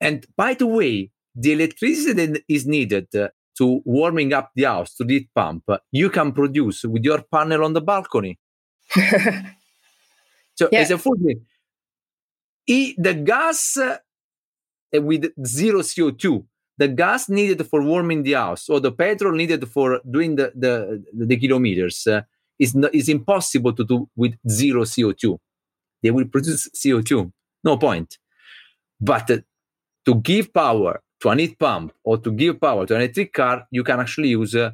And 0.00 0.26
by 0.36 0.54
the 0.54 0.66
way, 0.66 1.10
the 1.34 1.52
electricity 1.52 2.12
that 2.26 2.42
is 2.48 2.66
needed 2.66 3.14
uh, 3.14 3.28
to 3.58 3.80
warming 3.84 4.32
up 4.32 4.50
the 4.54 4.64
house 4.64 4.94
to 4.94 5.04
the 5.04 5.14
heat 5.18 5.28
pump, 5.34 5.64
uh, 5.68 5.78
you 5.92 6.10
can 6.10 6.32
produce 6.32 6.84
with 6.84 7.04
your 7.04 7.22
panel 7.22 7.64
on 7.64 7.72
the 7.72 7.80
balcony. 7.80 8.38
so 10.54 10.68
yeah. 10.72 10.80
as 10.80 10.90
a 10.90 10.98
food, 10.98 11.40
the 12.66 13.14
gas 13.24 13.76
uh, 13.76 13.98
with 14.92 15.32
zero 15.44 15.80
CO2 15.80 16.44
the 16.78 16.88
gas 16.88 17.28
needed 17.28 17.66
for 17.66 17.82
warming 17.82 18.22
the 18.22 18.34
house 18.34 18.68
or 18.68 18.80
the 18.80 18.92
petrol 18.92 19.32
needed 19.32 19.68
for 19.68 20.00
doing 20.08 20.36
the 20.36 20.52
the, 20.54 21.04
the 21.12 21.36
kilometers 21.36 22.06
uh, 22.06 22.22
is 22.58 22.74
not, 22.74 22.94
is 22.94 23.08
impossible 23.08 23.72
to 23.72 23.84
do 23.84 24.08
with 24.16 24.34
zero 24.48 24.84
CO2. 24.84 25.38
They 26.02 26.10
will 26.10 26.26
produce 26.26 26.68
CO2. 26.70 27.30
No 27.64 27.76
point. 27.76 28.18
But 29.00 29.30
uh, 29.30 29.38
to 30.06 30.14
give 30.16 30.52
power 30.52 31.02
to 31.20 31.28
an 31.28 31.38
heat 31.38 31.58
pump 31.58 31.92
or 32.04 32.18
to 32.18 32.30
give 32.30 32.60
power 32.60 32.86
to 32.86 32.94
an 32.94 33.02
electric 33.02 33.32
car, 33.32 33.66
you 33.70 33.82
can 33.84 34.00
actually 34.00 34.28
use 34.28 34.54
uh, 34.54 34.70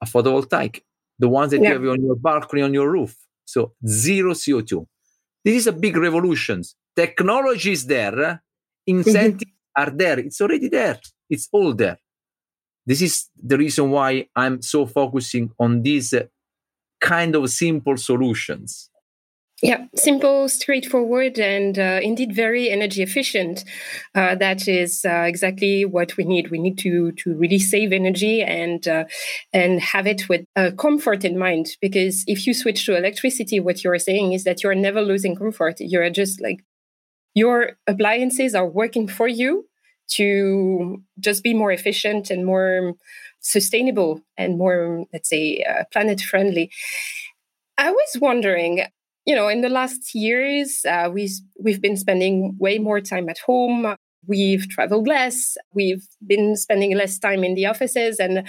a 0.00 0.06
photovoltaic, 0.06 0.82
the 1.18 1.28
ones 1.28 1.50
that 1.50 1.60
yeah. 1.60 1.68
you 1.68 1.74
have 1.74 1.88
on 1.98 2.02
your 2.02 2.16
balcony, 2.16 2.62
on 2.62 2.72
your 2.72 2.90
roof. 2.90 3.14
So 3.44 3.72
zero 3.86 4.32
CO2. 4.32 4.86
This 5.44 5.56
is 5.56 5.66
a 5.66 5.72
big 5.72 5.96
revolution. 5.96 6.62
Technology 6.96 7.72
is 7.72 7.86
there, 7.86 8.42
incentives 8.86 9.44
mm-hmm. 9.44 9.59
Are 9.76 9.90
there. 9.90 10.18
It's 10.18 10.40
already 10.40 10.68
there. 10.68 10.98
It's 11.28 11.48
all 11.52 11.74
there. 11.74 11.98
This 12.86 13.02
is 13.02 13.28
the 13.40 13.58
reason 13.58 13.90
why 13.90 14.26
I'm 14.34 14.62
so 14.62 14.86
focusing 14.86 15.52
on 15.58 15.82
these 15.82 16.12
uh, 16.12 16.24
kind 17.00 17.36
of 17.36 17.48
simple 17.50 17.96
solutions. 17.96 18.90
Yeah, 19.62 19.84
simple, 19.94 20.48
straightforward, 20.48 21.38
and 21.38 21.78
uh, 21.78 22.00
indeed 22.02 22.34
very 22.34 22.70
energy 22.70 23.02
efficient. 23.02 23.64
Uh, 24.14 24.34
that 24.36 24.66
is 24.66 25.04
uh, 25.04 25.24
exactly 25.26 25.84
what 25.84 26.16
we 26.16 26.24
need. 26.24 26.50
We 26.50 26.58
need 26.58 26.78
to 26.78 27.12
to 27.12 27.34
really 27.34 27.58
save 27.58 27.92
energy 27.92 28.42
and 28.42 28.88
uh, 28.88 29.04
and 29.52 29.78
have 29.82 30.06
it 30.06 30.30
with 30.30 30.46
comfort 30.78 31.26
in 31.26 31.38
mind. 31.38 31.76
Because 31.82 32.24
if 32.26 32.46
you 32.46 32.54
switch 32.54 32.86
to 32.86 32.96
electricity, 32.96 33.60
what 33.60 33.84
you're 33.84 33.98
saying 33.98 34.32
is 34.32 34.44
that 34.44 34.62
you're 34.62 34.74
never 34.74 35.02
losing 35.02 35.36
comfort. 35.36 35.76
You're 35.78 36.08
just 36.08 36.40
like 36.40 36.64
your 37.40 37.58
appliances 37.86 38.54
are 38.54 38.68
working 38.80 39.08
for 39.08 39.28
you 39.42 39.66
to 40.18 41.02
just 41.18 41.42
be 41.42 41.54
more 41.54 41.72
efficient 41.72 42.30
and 42.30 42.44
more 42.44 42.94
sustainable 43.40 44.20
and 44.36 44.58
more, 44.58 45.06
let's 45.12 45.30
say, 45.34 45.64
uh, 45.70 45.84
planet 45.92 46.20
friendly. 46.20 46.70
I 47.78 47.90
was 47.90 48.10
wondering, 48.20 48.72
you 49.24 49.34
know, 49.34 49.48
in 49.48 49.60
the 49.62 49.68
last 49.80 50.14
years, 50.14 50.84
uh, 50.84 51.08
we've 51.16 51.36
we've 51.64 51.80
been 51.80 51.96
spending 51.96 52.56
way 52.58 52.78
more 52.78 53.00
time 53.00 53.28
at 53.28 53.38
home. 53.38 53.94
We've 54.26 54.68
traveled 54.68 55.06
less. 55.08 55.56
We've 55.72 56.06
been 56.32 56.56
spending 56.56 56.94
less 56.94 57.18
time 57.18 57.42
in 57.42 57.54
the 57.54 57.66
offices, 57.72 58.20
and 58.20 58.46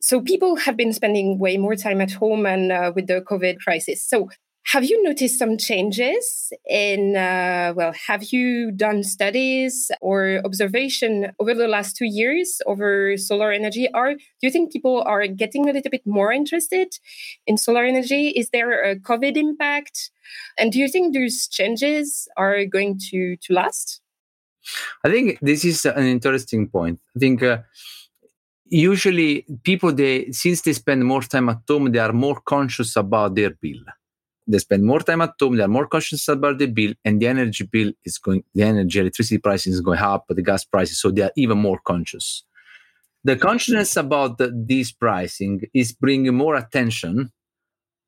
so 0.00 0.20
people 0.20 0.56
have 0.56 0.76
been 0.76 0.92
spending 0.92 1.38
way 1.38 1.56
more 1.56 1.76
time 1.76 2.00
at 2.00 2.12
home 2.12 2.44
and 2.44 2.72
uh, 2.72 2.92
with 2.94 3.06
the 3.06 3.22
COVID 3.30 3.60
crisis. 3.64 4.04
So 4.04 4.28
have 4.64 4.84
you 4.84 5.02
noticed 5.02 5.38
some 5.38 5.58
changes 5.58 6.52
in, 6.68 7.16
uh, 7.16 7.72
well, 7.74 7.92
have 8.06 8.24
you 8.24 8.70
done 8.70 9.02
studies 9.02 9.90
or 10.00 10.40
observation 10.44 11.32
over 11.40 11.54
the 11.54 11.66
last 11.66 11.96
two 11.96 12.06
years 12.06 12.60
over 12.66 13.16
solar 13.16 13.50
energy? 13.50 13.88
Or 13.92 14.14
do 14.14 14.20
you 14.40 14.50
think 14.50 14.72
people 14.72 15.02
are 15.02 15.26
getting 15.26 15.68
a 15.68 15.72
little 15.72 15.90
bit 15.90 16.06
more 16.06 16.32
interested 16.32 16.88
in 17.46 17.56
solar 17.56 17.84
energy? 17.84 18.28
Is 18.28 18.50
there 18.50 18.82
a 18.82 18.96
COVID 18.96 19.36
impact? 19.36 20.10
And 20.56 20.70
do 20.72 20.78
you 20.78 20.88
think 20.88 21.12
those 21.12 21.48
changes 21.48 22.28
are 22.36 22.64
going 22.64 23.00
to, 23.10 23.36
to 23.36 23.52
last? 23.52 24.00
I 25.04 25.10
think 25.10 25.40
this 25.42 25.64
is 25.64 25.84
an 25.84 26.04
interesting 26.04 26.68
point. 26.68 27.00
I 27.16 27.18
think. 27.18 27.42
Uh, 27.42 27.58
usually 28.74 29.44
people 29.64 29.92
they 29.92 30.32
since 30.32 30.62
they 30.62 30.72
spend 30.72 31.04
more 31.04 31.20
time 31.20 31.50
at 31.50 31.60
home 31.68 31.92
they 31.92 31.98
are 31.98 32.14
more 32.14 32.40
conscious 32.40 32.96
about 32.96 33.34
their 33.34 33.50
bill 33.50 33.82
they 34.46 34.58
spend 34.58 34.84
more 34.84 35.00
time 35.00 35.20
at 35.20 35.34
home, 35.40 35.56
they 35.56 35.62
are 35.62 35.68
more 35.68 35.86
conscious 35.86 36.26
about 36.28 36.58
the 36.58 36.66
bill, 36.66 36.92
and 37.04 37.20
the 37.20 37.26
energy 37.26 37.64
bill 37.64 37.92
is 38.04 38.18
going, 38.18 38.44
the 38.54 38.62
energy, 38.62 38.98
electricity 39.00 39.38
prices 39.38 39.74
is 39.74 39.80
going 39.80 39.98
up, 39.98 40.24
but 40.26 40.36
the 40.36 40.42
gas 40.42 40.64
prices, 40.64 41.00
so 41.00 41.10
they 41.10 41.22
are 41.22 41.32
even 41.36 41.58
more 41.58 41.78
conscious. 41.84 42.44
The 43.24 43.36
consciousness 43.36 43.96
about 43.96 44.38
the, 44.38 44.52
this 44.52 44.90
pricing 44.90 45.62
is 45.72 45.92
bringing 45.92 46.34
more 46.34 46.56
attention 46.56 47.30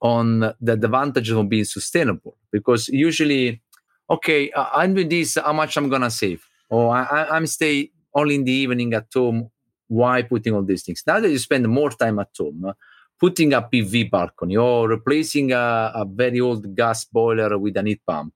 on 0.01 0.41
the 0.61 0.73
advantage 0.73 1.31
of 1.31 1.49
being 1.49 1.65
sustainable 1.65 2.37
because 2.51 2.89
usually, 2.89 3.63
okay, 4.11 4.51
I'm 4.55 4.95
doing 4.95 5.09
this, 5.09 5.37
how 5.37 5.53
much 5.53 5.77
I'm 5.77 5.89
gonna 5.89 6.11
save, 6.11 6.45
or 6.69 6.95
I, 6.97 7.27
I'm 7.31 7.47
stay 7.47 7.91
only 8.15 8.35
in 8.35 8.45
the 8.45 8.53
evening 8.53 8.93
at 8.95 9.07
home. 9.15 9.51
Why 9.87 10.23
putting 10.23 10.55
all 10.55 10.63
these 10.63 10.83
things? 10.83 11.03
Now 11.07 11.21
that 11.21 11.31
you 11.31 11.39
spend 11.39 11.69
more 11.69 11.91
time 11.91 12.19
at 12.19 12.31
home, 12.37 12.73
putting 13.21 13.53
a 13.53 13.63
PV 13.63 14.11
balcony 14.11 14.57
or 14.57 14.89
replacing 14.89 15.53
a, 15.53 15.93
a 15.95 16.05
very 16.07 16.41
old 16.41 16.75
gas 16.75 17.05
boiler 17.05 17.59
with 17.59 17.77
an 17.77 17.87
heat 17.87 18.01
pump, 18.07 18.35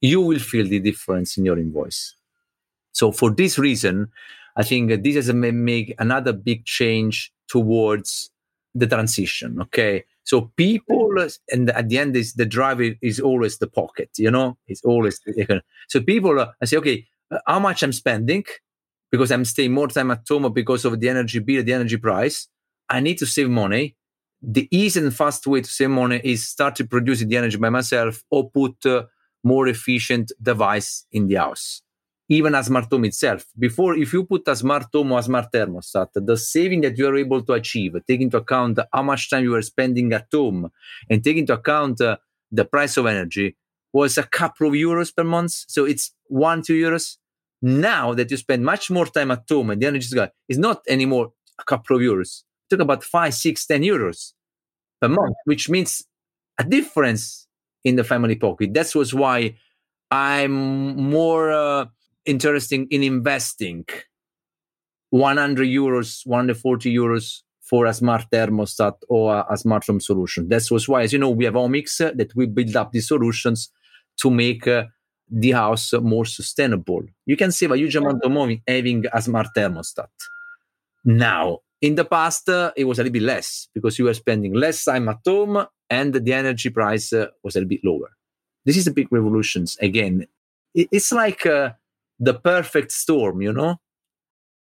you 0.00 0.20
will 0.20 0.38
feel 0.38 0.66
the 0.66 0.80
difference 0.80 1.36
in 1.36 1.44
your 1.44 1.58
invoice. 1.58 2.14
So 2.92 3.12
for 3.12 3.30
this 3.30 3.58
reason, 3.58 4.08
I 4.56 4.62
think 4.62 5.02
this 5.02 5.14
has 5.16 5.32
make 5.32 5.94
another 5.98 6.32
big 6.32 6.64
change 6.64 7.32
towards 7.48 8.30
the 8.74 8.86
transition. 8.86 9.60
Okay. 9.62 10.04
So 10.24 10.52
people, 10.56 11.16
and 11.50 11.70
at 11.70 11.88
the 11.88 11.98
end, 11.98 12.16
is 12.16 12.34
the 12.34 12.46
driver 12.46 12.90
is 13.02 13.20
always 13.20 13.58
the 13.58 13.66
pocket. 13.66 14.10
You 14.16 14.30
know, 14.30 14.58
it's 14.68 14.84
always 14.84 15.20
so 15.88 16.00
people. 16.00 16.38
Uh, 16.38 16.52
I 16.62 16.66
say, 16.66 16.76
okay, 16.76 17.06
uh, 17.30 17.38
how 17.46 17.58
much 17.58 17.82
I'm 17.82 17.92
spending 17.92 18.44
because 19.10 19.32
I'm 19.32 19.44
staying 19.44 19.72
more 19.72 19.88
time 19.88 20.10
at 20.10 20.22
home 20.28 20.52
because 20.52 20.84
of 20.84 21.00
the 21.00 21.08
energy 21.08 21.40
bill, 21.40 21.64
the 21.64 21.72
energy 21.72 21.96
price. 21.96 22.48
I 22.88 23.00
need 23.00 23.18
to 23.18 23.26
save 23.26 23.48
money 23.48 23.96
the 24.42 24.68
easy 24.70 25.00
and 25.00 25.14
fast 25.14 25.46
way 25.46 25.60
to 25.60 25.68
save 25.68 25.90
money 25.90 26.20
is 26.24 26.46
start 26.46 26.74
to 26.76 26.84
produce 26.84 27.20
the 27.20 27.36
energy 27.36 27.56
by 27.56 27.68
myself 27.68 28.22
or 28.30 28.50
put 28.50 28.84
a 28.86 29.06
more 29.44 29.68
efficient 29.68 30.32
device 30.40 31.06
in 31.12 31.26
the 31.26 31.34
house. 31.34 31.82
Even 32.28 32.54
a 32.54 32.62
smart 32.62 32.86
home 32.90 33.04
itself. 33.06 33.44
Before 33.58 33.96
if 33.96 34.12
you 34.12 34.24
put 34.24 34.46
a 34.48 34.54
smart 34.56 34.86
home 34.92 35.12
or 35.12 35.18
a 35.18 35.22
smart 35.22 35.52
thermostat 35.52 36.08
the 36.14 36.36
saving 36.36 36.80
that 36.82 36.96
you 36.96 37.06
are 37.06 37.16
able 37.16 37.42
to 37.42 37.52
achieve 37.52 37.96
take 38.06 38.20
into 38.20 38.36
account 38.36 38.78
how 38.92 39.02
much 39.02 39.28
time 39.28 39.44
you 39.44 39.54
are 39.54 39.62
spending 39.62 40.12
at 40.12 40.28
home 40.32 40.70
and 41.08 41.24
take 41.24 41.36
into 41.36 41.52
account 41.52 42.00
uh, 42.00 42.16
the 42.52 42.64
price 42.64 42.96
of 42.96 43.06
energy 43.06 43.56
was 43.92 44.16
a 44.16 44.22
couple 44.22 44.68
of 44.68 44.74
euros 44.74 45.14
per 45.14 45.24
month. 45.24 45.64
So 45.66 45.84
it's 45.84 46.14
one 46.26 46.62
two 46.62 46.74
euros. 46.74 47.16
Now 47.62 48.14
that 48.14 48.30
you 48.30 48.36
spend 48.38 48.64
much 48.64 48.90
more 48.90 49.06
time 49.06 49.32
at 49.32 49.42
home 49.50 49.70
and 49.70 49.82
the 49.82 49.86
energy 49.86 50.06
is 50.06 50.14
gone, 50.14 50.30
it's 50.48 50.58
not 50.58 50.82
anymore 50.88 51.32
a 51.58 51.64
couple 51.64 51.96
of 51.96 52.02
euros 52.02 52.44
talk 52.70 52.80
about 52.80 53.04
five, 53.04 53.34
six, 53.34 53.66
ten 53.66 53.82
euros 53.82 54.32
per 55.00 55.08
month, 55.08 55.36
which 55.44 55.68
means 55.68 56.04
a 56.58 56.64
difference 56.64 57.46
in 57.84 57.96
the 57.96 58.04
family 58.04 58.36
pocket. 58.36 58.74
That 58.74 58.94
was 58.94 59.14
why 59.14 59.56
I'm 60.10 60.96
more 60.96 61.50
uh, 61.52 61.86
interested 62.24 62.86
in 62.90 63.02
investing 63.02 63.84
100 65.10 65.66
euros, 65.66 66.26
140 66.26 66.94
euros 66.94 67.42
for 67.60 67.86
a 67.86 67.94
smart 67.94 68.26
thermostat 68.32 68.94
or 69.08 69.34
a, 69.34 69.46
a 69.50 69.56
smart 69.56 69.86
home 69.86 70.00
solution. 70.00 70.48
That 70.48 70.62
was 70.70 70.88
why, 70.88 71.02
as 71.02 71.12
you 71.12 71.18
know, 71.18 71.30
we 71.30 71.44
have 71.44 71.54
Homix 71.54 72.00
uh, 72.00 72.12
that 72.16 72.34
we 72.34 72.46
build 72.46 72.76
up 72.76 72.92
these 72.92 73.08
solutions 73.08 73.70
to 74.20 74.30
make 74.30 74.66
uh, 74.66 74.84
the 75.30 75.52
house 75.52 75.92
more 75.92 76.24
sustainable. 76.24 77.02
You 77.26 77.36
can 77.36 77.52
save 77.52 77.70
a 77.70 77.78
huge 77.78 77.96
amount 77.96 78.24
of 78.24 78.32
money 78.32 78.62
having 78.66 79.04
a 79.12 79.22
smart 79.22 79.48
thermostat. 79.56 80.08
Now, 81.04 81.60
in 81.80 81.94
the 81.94 82.04
past, 82.04 82.48
uh, 82.48 82.72
it 82.76 82.84
was 82.84 82.98
a 82.98 83.02
little 83.02 83.12
bit 83.12 83.22
less 83.22 83.68
because 83.74 83.98
you 83.98 84.04
were 84.04 84.14
spending 84.14 84.52
less 84.52 84.84
time 84.84 85.08
at 85.08 85.20
home 85.26 85.66
and 85.88 86.14
the 86.14 86.32
energy 86.32 86.70
price 86.70 87.12
uh, 87.12 87.26
was 87.42 87.56
a 87.56 87.58
little 87.58 87.68
bit 87.68 87.84
lower. 87.84 88.10
This 88.64 88.76
is 88.76 88.84
the 88.84 88.90
big 88.90 89.08
revolutions. 89.10 89.78
Again, 89.80 90.26
it's 90.74 91.10
like 91.10 91.46
uh, 91.46 91.72
the 92.18 92.34
perfect 92.34 92.92
storm, 92.92 93.40
you 93.40 93.52
know? 93.52 93.80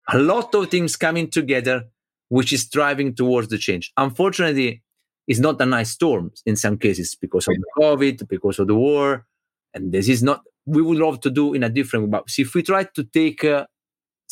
A 0.09 0.19
lot 0.19 0.55
of 0.55 0.71
things 0.71 0.97
coming 0.97 1.29
together, 1.29 1.85
which 2.29 2.53
is 2.53 2.67
driving 2.69 3.15
towards 3.15 3.49
the 3.49 3.59
change. 3.59 3.93
Unfortunately, 3.97 4.83
it's 5.29 5.39
not 5.39 5.61
a 5.61 5.67
nice 5.67 5.91
storm 5.91 6.33
in 6.47 6.57
some 6.57 6.79
cases 6.79 7.15
because 7.15 7.47
of 7.47 7.55
COVID, 7.79 8.27
because 8.27 8.59
of 8.59 8.67
the 8.67 8.75
war. 8.75 9.27
And 9.75 9.93
this 9.93 10.09
is 10.09 10.23
not, 10.23 10.43
we 10.67 10.83
would 10.83 10.99
love 10.99 11.21
to 11.21 11.31
do 11.31 11.55
in 11.55 11.63
a 11.63 11.69
different 11.69 12.07
way. 12.07 12.11
But 12.11 12.31
see, 12.31 12.43
if 12.43 12.55
we 12.55 12.63
try 12.63 12.85
to 12.85 13.05
take 13.05 13.45
uh, 13.45 13.67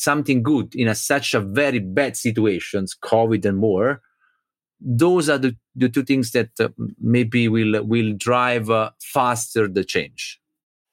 something 0.01 0.43
good 0.43 0.75
in 0.75 0.89
a, 0.89 0.95
such 0.95 1.35
a 1.35 1.41
very 1.41 1.79
bad 1.79 2.17
situations, 2.17 2.97
COVID 3.03 3.45
and 3.45 3.59
more, 3.59 4.01
those 4.81 5.29
are 5.29 5.39
the, 5.39 5.55
the 5.77 5.89
two 5.89 6.03
things 6.03 6.31
that 6.33 6.49
uh, 6.59 6.69
maybe 6.99 7.49
will 7.49 7.85
will 7.85 8.15
drive 8.17 8.71
uh, 8.71 8.91
faster 9.01 9.69
the 9.69 9.85
change. 9.85 10.41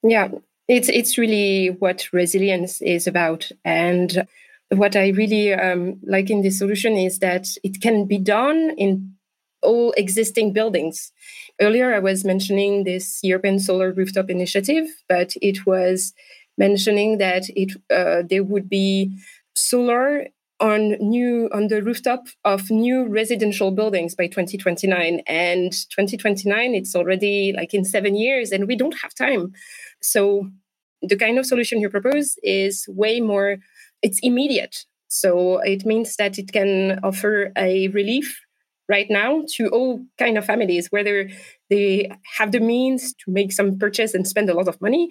Yeah, 0.02 0.28
it's 0.68 0.88
it's 0.88 1.16
really 1.16 1.68
what 1.78 2.08
resilience 2.12 2.82
is 2.82 3.06
about, 3.06 3.50
and 3.64 4.26
what 4.68 4.94
I 4.94 5.08
really 5.08 5.54
um, 5.54 5.98
like 6.06 6.28
in 6.28 6.42
this 6.42 6.58
solution 6.58 6.94
is 6.94 7.20
that 7.20 7.48
it 7.64 7.80
can 7.80 8.04
be 8.04 8.18
done 8.18 8.74
in 8.76 9.14
all 9.62 9.92
existing 9.96 10.52
buildings. 10.52 11.12
Earlier, 11.60 11.94
I 11.94 11.98
was 11.98 12.24
mentioning 12.24 12.84
this 12.84 13.20
European 13.22 13.58
Solar 13.58 13.92
Rooftop 13.92 14.28
Initiative, 14.30 14.86
but 15.08 15.32
it 15.40 15.64
was 15.66 16.12
mentioning 16.58 17.18
that 17.18 17.44
it 17.50 17.72
uh, 17.90 18.22
there 18.28 18.44
would 18.44 18.68
be 18.68 19.16
solar 19.54 20.26
on 20.60 20.90
new 21.00 21.48
on 21.52 21.68
the 21.68 21.82
rooftop 21.82 22.26
of 22.44 22.70
new 22.70 23.06
residential 23.06 23.70
buildings 23.70 24.14
by 24.14 24.26
2029 24.26 25.22
and 25.26 25.72
2029 25.72 26.74
it's 26.74 26.96
already 26.96 27.54
like 27.56 27.72
in 27.72 27.84
7 27.84 28.16
years 28.16 28.50
and 28.50 28.66
we 28.66 28.74
don't 28.74 28.96
have 29.00 29.14
time 29.14 29.52
so 30.02 30.50
the 31.00 31.16
kind 31.16 31.38
of 31.38 31.46
solution 31.46 31.80
you 31.80 31.88
propose 31.88 32.36
is 32.42 32.86
way 32.88 33.20
more 33.20 33.58
it's 34.02 34.20
immediate. 34.22 34.84
So 35.08 35.58
it 35.58 35.86
means 35.86 36.16
that 36.16 36.38
it 36.38 36.52
can 36.52 37.00
offer 37.02 37.52
a 37.56 37.88
relief 37.88 38.40
right 38.88 39.06
now 39.10 39.42
to 39.54 39.68
all 39.68 40.04
kind 40.18 40.38
of 40.38 40.44
families, 40.44 40.88
whether 40.90 41.28
they 41.70 42.10
have 42.36 42.52
the 42.52 42.60
means 42.60 43.12
to 43.14 43.30
make 43.30 43.52
some 43.52 43.78
purchase 43.78 44.14
and 44.14 44.26
spend 44.26 44.48
a 44.48 44.54
lot 44.54 44.68
of 44.68 44.80
money, 44.80 45.08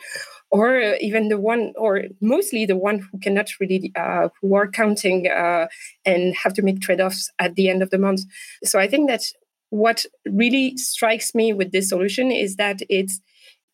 or 0.50 0.96
even 1.02 1.28
the 1.30 1.40
one, 1.40 1.74
or 1.78 2.04
mostly 2.22 2.66
the 2.66 2.78
one 2.78 3.00
who 3.00 3.20
cannot 3.20 3.50
really, 3.60 3.92
uh, 3.96 4.30
who 4.42 4.56
are 4.56 4.70
counting 4.70 5.28
uh, 5.28 5.68
and 6.06 6.36
have 6.36 6.54
to 6.54 6.62
make 6.62 6.82
trade-offs 6.82 7.30
at 7.40 7.56
the 7.56 7.70
end 7.70 7.82
of 7.84 7.90
the 7.90 7.98
month. 7.98 8.22
So 8.64 8.80
I 8.80 8.88
think 8.88 9.10
that 9.10 9.24
what 9.70 10.06
really 10.26 10.78
strikes 10.78 11.36
me 11.36 11.54
with 11.54 11.72
this 11.72 11.90
solution 11.90 12.32
is 12.32 12.56
that 12.56 12.80
it's 12.90 13.20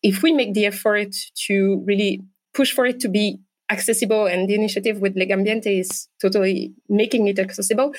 if 0.02 0.22
we 0.22 0.32
make 0.32 0.52
the 0.54 0.66
effort 0.66 1.14
to 1.46 1.82
really 1.86 2.20
push 2.52 2.72
for 2.72 2.84
it 2.84 3.00
to 3.00 3.08
be 3.08 3.38
accessible 3.70 4.26
and 4.26 4.48
the 4.48 4.54
initiative 4.54 5.00
with 5.00 5.16
Legambiente 5.16 5.80
is 5.80 6.08
totally 6.20 6.74
making 6.88 7.28
it 7.28 7.38
accessible. 7.38 7.94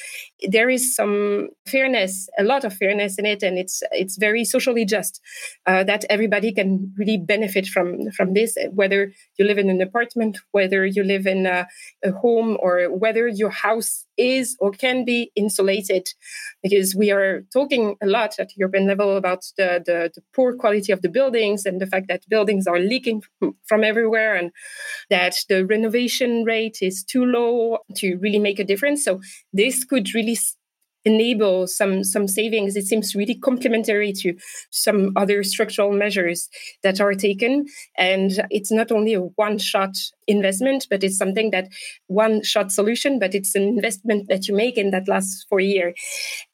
There 0.48 0.70
is 0.70 0.96
some 0.96 1.50
fairness 1.66 2.30
a 2.38 2.44
lot 2.44 2.64
of 2.64 2.74
fairness 2.74 3.18
in 3.18 3.26
it 3.26 3.42
and 3.42 3.58
it's 3.58 3.82
it's 3.92 4.18
very 4.18 4.46
socially 4.46 4.86
just 4.86 5.20
uh, 5.66 5.84
that 5.84 6.06
everybody 6.10 6.54
can 6.54 6.94
really 6.98 7.18
benefit 7.18 7.66
from 7.66 8.12
from 8.12 8.34
this 8.34 8.56
whether 8.72 9.12
you 9.38 9.46
live 9.46 9.58
in 9.58 9.70
an 9.70 9.82
apartment 9.82 10.38
whether 10.52 10.86
you 10.86 11.04
live 11.04 11.26
in 11.26 11.46
a, 11.46 11.68
a 12.04 12.12
home 12.12 12.58
or 12.60 12.96
whether 12.96 13.28
your 13.28 13.50
house 13.50 14.05
is 14.18 14.56
or 14.60 14.72
can 14.72 15.06
be 15.06 15.32
insulated 15.36 16.10
because 16.64 16.96
we 16.96 17.12
are 17.12 17.42
talking 17.54 17.96
a 18.02 18.06
lot 18.06 18.36
at 18.40 18.56
European 18.56 18.88
level 18.88 19.18
about 19.18 19.46
the, 19.58 19.82
the, 19.86 20.12
the, 20.14 20.22
poor 20.34 20.56
quality 20.56 20.92
of 20.92 21.02
the 21.02 21.10
buildings 21.10 21.66
and 21.66 21.80
the 21.80 21.88
fact 21.88 22.08
that 22.08 22.28
buildings 22.30 22.68
are 22.68 22.80
leaking 22.80 23.22
from 23.66 23.84
everywhere 23.84 24.36
and 24.36 24.52
that 25.10 25.36
the 25.50 25.66
renovation 25.66 26.44
rate 26.44 26.80
is 26.82 27.04
too 27.04 27.26
low 27.26 27.80
to 27.96 28.16
really 28.18 28.40
make 28.40 28.60
a 28.60 28.64
difference. 28.64 29.04
So 29.04 29.22
this 29.54 29.84
could 29.84 30.14
really 30.14 30.38
enable 31.06 31.68
some 31.68 32.04
some 32.04 32.28
savings. 32.28 32.76
It 32.76 32.88
seems 32.88 33.16
really 33.16 33.36
complementary 33.36 34.12
to 34.14 34.36
some 34.72 35.12
other 35.16 35.44
structural 35.44 35.92
measures 35.92 36.50
that 36.84 37.00
are 37.00 37.14
taken. 37.14 37.66
And 37.98 38.46
it's 38.50 38.72
not 38.72 38.92
only 38.92 39.14
a 39.14 39.22
one 39.22 39.58
shot 39.58 39.96
investment 40.28 40.88
but 40.90 41.04
it's 41.04 41.18
something 41.18 41.52
that 41.52 41.70
one 42.08 42.42
shot 42.44 42.72
solution 42.72 43.20
but 43.20 43.36
it's 43.36 43.54
an 43.54 43.64
investment 43.64 44.28
that 44.28 44.48
you 44.48 44.56
make 44.56 44.78
and 44.78 44.92
that 44.92 45.08
lasts 45.08 45.46
for 45.48 45.60
a 45.60 45.64
year. 45.64 45.94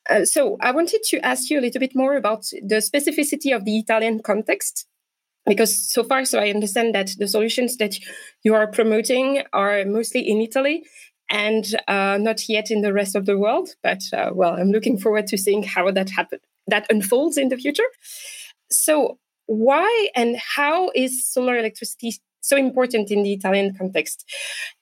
Uh, 0.09 0.25
so 0.25 0.57
i 0.61 0.71
wanted 0.71 1.01
to 1.03 1.23
ask 1.25 1.49
you 1.49 1.59
a 1.59 1.61
little 1.61 1.79
bit 1.79 1.95
more 1.95 2.15
about 2.15 2.41
the 2.67 2.77
specificity 2.77 3.55
of 3.55 3.65
the 3.65 3.77
italian 3.77 4.19
context 4.19 4.87
because 5.45 5.91
so 5.91 6.03
far 6.03 6.25
so 6.25 6.39
i 6.39 6.49
understand 6.49 6.95
that 6.95 7.11
the 7.19 7.27
solutions 7.27 7.77
that 7.77 7.95
you 8.43 8.55
are 8.55 8.67
promoting 8.67 9.43
are 9.53 9.85
mostly 9.85 10.21
in 10.21 10.41
italy 10.41 10.83
and 11.31 11.65
uh, 11.87 12.17
not 12.19 12.47
yet 12.49 12.69
in 12.69 12.81
the 12.81 12.93
rest 12.93 13.15
of 13.15 13.25
the 13.25 13.37
world. 13.37 13.69
But 13.81 14.03
uh, 14.13 14.31
well, 14.33 14.53
I'm 14.53 14.71
looking 14.71 14.99
forward 14.99 15.27
to 15.27 15.37
seeing 15.37 15.63
how 15.63 15.89
that 15.89 16.09
happen 16.11 16.39
that 16.67 16.85
unfolds 16.91 17.37
in 17.37 17.49
the 17.49 17.57
future. 17.57 17.89
So, 18.69 19.17
why 19.47 20.09
and 20.15 20.37
how 20.37 20.91
is 20.93 21.25
solar 21.25 21.57
electricity 21.57 22.13
so 22.41 22.57
important 22.57 23.11
in 23.11 23.23
the 23.23 23.33
Italian 23.33 23.73
context? 23.75 24.29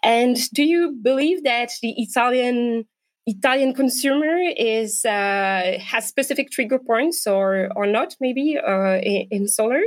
And 0.04 0.38
do 0.52 0.64
you 0.64 0.98
believe 1.02 1.44
that 1.44 1.70
the 1.82 1.94
Italian 1.98 2.86
Italian 3.26 3.74
consumer 3.74 4.38
is 4.58 5.06
uh, 5.06 5.78
has 5.80 6.08
specific 6.08 6.50
trigger 6.50 6.80
points 6.80 7.28
or 7.28 7.70
or 7.76 7.86
not? 7.86 8.16
Maybe 8.20 8.58
uh, 8.58 8.98
in, 8.98 9.28
in 9.32 9.48
solar. 9.48 9.82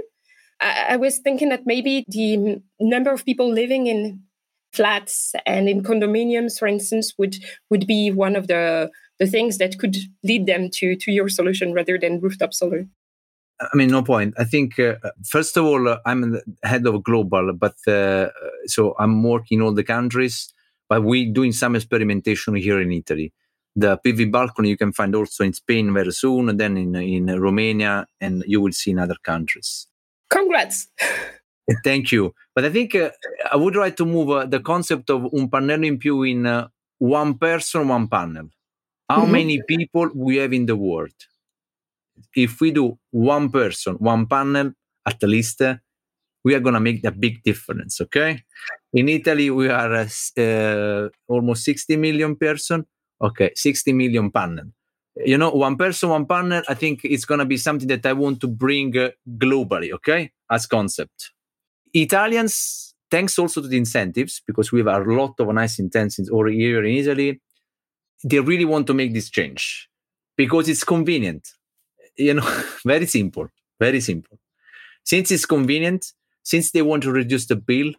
I, 0.61 0.87
I 0.91 0.97
was 0.97 1.19
thinking 1.19 1.49
that 1.49 1.67
maybe 1.67 2.05
the 2.07 2.63
number 2.81 3.11
of 3.11 3.25
people 3.25 3.53
living 3.53 3.89
in 3.89 4.23
flats 4.73 5.35
and 5.47 5.69
in 5.69 5.83
condominiums, 5.83 6.59
for 6.59 6.67
instance, 6.67 7.15
would 7.19 7.37
would 7.71 7.87
be 7.87 8.11
one 8.11 8.37
of 8.37 8.47
the 8.47 8.91
the 9.19 9.27
things 9.27 9.59
that 9.59 9.79
could 9.79 9.97
lead 10.25 10.47
them 10.47 10.69
to 10.75 10.97
to 10.97 11.13
your 11.13 11.29
solution 11.29 11.73
rather 11.73 11.99
than 11.99 12.21
rooftop 12.21 12.53
solar. 12.55 12.87
I 13.61 13.77
mean, 13.77 13.91
no 13.91 14.03
point. 14.03 14.35
I 14.39 14.45
think 14.45 14.79
uh, 14.79 14.95
first 15.25 15.57
of 15.57 15.65
all, 15.65 15.89
uh, 15.89 15.99
I'm 16.05 16.33
the 16.33 16.43
head 16.65 16.87
of 16.87 17.03
global, 17.05 17.53
but 17.53 17.77
uh, 17.87 18.29
so 18.67 18.95
I'm 18.99 19.23
working 19.23 19.59
in 19.59 19.63
all 19.63 19.75
the 19.75 19.85
countries. 19.85 20.53
But 20.89 21.05
we're 21.05 21.33
doing 21.33 21.53
some 21.53 21.77
experimentation 21.77 22.55
here 22.55 22.81
in 22.81 22.93
Italy. 22.93 23.33
The 23.75 23.99
PV 24.05 24.31
balcony 24.31 24.69
you 24.69 24.77
can 24.77 24.93
find 24.93 25.15
also 25.15 25.45
in 25.45 25.53
Spain 25.53 25.95
very 25.95 26.13
soon, 26.13 26.49
and 26.49 26.59
then 26.59 26.77
in 26.77 26.95
in 26.97 27.41
Romania, 27.41 28.07
and 28.21 28.43
you 28.47 28.61
will 28.61 28.73
see 28.73 28.91
in 28.91 28.99
other 28.99 29.17
countries. 29.23 29.87
Congrats! 30.29 30.89
Thank 31.85 32.13
you. 32.13 32.35
But 32.55 32.65
I 32.65 32.71
think 32.71 32.95
uh, 32.95 33.11
I 33.51 33.57
would 33.57 33.77
like 33.77 33.97
to 33.97 34.07
move 34.07 34.31
uh, 34.31 34.47
the 34.47 34.61
concept 34.61 35.11
of 35.11 35.33
un 35.33 35.49
pannello 35.49 35.87
in 35.87 35.99
più 35.99 36.29
in 36.29 36.47
uh, 36.47 36.69
one 36.99 37.39
person, 37.39 37.89
one 37.89 38.09
panel. 38.09 38.49
How 39.09 39.23
mm-hmm. 39.23 39.33
many 39.33 39.63
people 39.67 40.11
we 40.15 40.37
have 40.37 40.53
in 40.53 40.67
the 40.67 40.77
world? 40.77 41.15
If 42.35 42.61
we 42.61 42.71
do 42.71 42.99
one 43.11 43.51
person, 43.51 43.95
one 43.97 44.27
panel, 44.27 44.73
at 45.07 45.23
least, 45.23 45.63
uh, 45.63 45.77
we 46.45 46.55
are 46.55 46.61
going 46.61 46.75
to 46.75 46.81
make 46.81 47.05
a 47.05 47.11
big 47.11 47.43
difference. 47.43 48.01
Okay. 48.01 48.43
In 48.93 49.09
Italy, 49.09 49.51
we 49.51 49.69
are 49.69 49.95
uh, 49.95 50.41
uh, 50.41 51.09
almost 51.29 51.65
60 51.65 51.97
million 51.97 52.37
person. 52.37 52.85
Okay, 53.21 53.53
60 53.55 53.93
million 53.93 54.31
panel. 54.31 54.65
You 55.17 55.39
know, 55.39 55.51
one 55.51 55.77
person, 55.77 56.09
one 56.09 56.27
panel. 56.27 56.63
I 56.69 56.75
think 56.75 57.01
it's 57.05 57.25
going 57.25 57.39
to 57.39 57.45
be 57.45 57.57
something 57.57 57.89
that 57.89 58.05
I 58.05 58.13
want 58.15 58.41
to 58.41 58.49
bring 58.49 58.93
globally. 59.39 59.93
Okay, 59.93 60.33
as 60.51 60.67
concept. 60.67 61.31
Italians, 61.95 62.95
thanks 63.11 63.39
also 63.39 63.61
to 63.61 63.69
the 63.69 63.77
incentives, 63.77 64.43
because 64.47 64.73
we 64.73 64.81
have 64.81 64.89
a 64.89 64.99
lot 64.99 65.35
of 65.39 65.55
nice 65.55 65.79
incentives 65.79 66.31
over 66.31 66.49
here 66.49 66.85
in 66.85 66.95
Italy, 66.97 67.41
they 68.25 68.41
really 68.41 68.65
want 68.65 68.87
to 68.87 68.95
make 68.95 69.13
this 69.13 69.31
change 69.31 69.89
because 70.37 70.69
it's 70.69 70.85
convenient. 70.85 71.49
You 72.17 72.35
know, 72.35 72.63
very 72.85 73.07
simple, 73.07 73.49
very 73.79 74.01
simple. 74.01 74.39
Since 75.05 75.31
it's 75.33 75.47
convenient, 75.47 76.13
since 76.43 76.71
they 76.71 76.83
want 76.83 77.03
to 77.03 77.13
reduce 77.13 77.47
the 77.47 77.57
bill, 77.57 77.93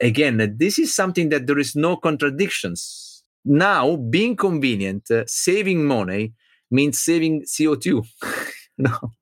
again, 0.00 0.56
this 0.58 0.78
is 0.78 0.94
something 0.94 1.28
that 1.30 1.46
there 1.46 1.58
is 1.58 1.74
no 1.74 1.96
contradictions. 1.96 3.22
Now, 3.44 3.96
being 3.96 4.36
convenient, 4.36 5.10
uh, 5.10 5.24
saving 5.26 5.84
money 5.84 6.34
means 6.70 7.00
saving 7.00 7.42
CO2. 7.42 8.06
no. 8.78 9.12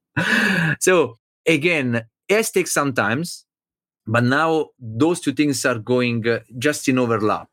So 0.81 1.18
again, 1.47 2.03
it 2.29 2.51
takes 2.53 2.73
some 2.73 2.92
times 2.92 3.47
but 4.07 4.25
now 4.25 4.71
those 4.79 5.21
two 5.21 5.33
things 5.33 5.65
are 5.65 5.79
going 5.79 6.27
uh, 6.29 6.41
just 6.59 6.88
in 6.88 6.99
overlap. 6.99 7.49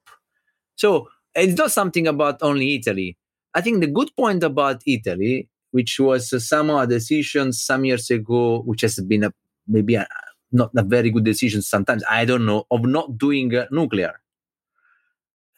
So 0.75 1.09
it's 1.35 1.57
not 1.57 1.71
something 1.71 2.07
about 2.07 2.41
only 2.41 2.75
italy. 2.75 3.17
I 3.53 3.61
think 3.61 3.81
the 3.81 3.87
good 3.87 4.11
point 4.17 4.43
about 4.43 4.81
italy 4.85 5.49
which 5.71 5.99
was 5.99 6.33
uh, 6.33 6.39
somehow 6.39 6.79
a 6.79 6.87
decision 6.87 7.53
some 7.53 7.85
years 7.85 8.09
ago 8.09 8.61
which 8.61 8.81
has 8.81 8.99
been 9.01 9.23
a, 9.23 9.33
maybe 9.67 9.95
a, 9.95 10.07
not 10.51 10.71
a 10.75 10.81
very 10.83 11.11
good 11.11 11.23
decision 11.23 11.61
sometimes 11.61 12.03
i 12.09 12.25
don't 12.25 12.45
know 12.45 12.65
of 12.71 12.83
not 12.85 13.17
doing 13.17 13.55
uh, 13.55 13.65
nuclear. 13.71 14.13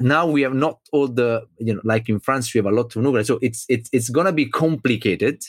Now 0.01 0.25
we 0.25 0.41
have 0.41 0.56
not 0.56 0.80
all 0.91 1.08
the 1.08 1.45
you 1.60 1.75
know 1.75 1.82
like 1.84 2.10
in 2.10 2.19
france 2.19 2.54
we 2.54 2.58
have 2.58 2.65
a 2.65 2.71
lot 2.71 2.95
of 2.95 3.04
nuclear. 3.04 3.23
So 3.23 3.38
it's 3.41 3.65
it's 3.69 3.89
it's 3.93 4.10
going 4.10 4.25
to 4.25 4.32
be 4.34 4.47
complicated. 4.47 5.43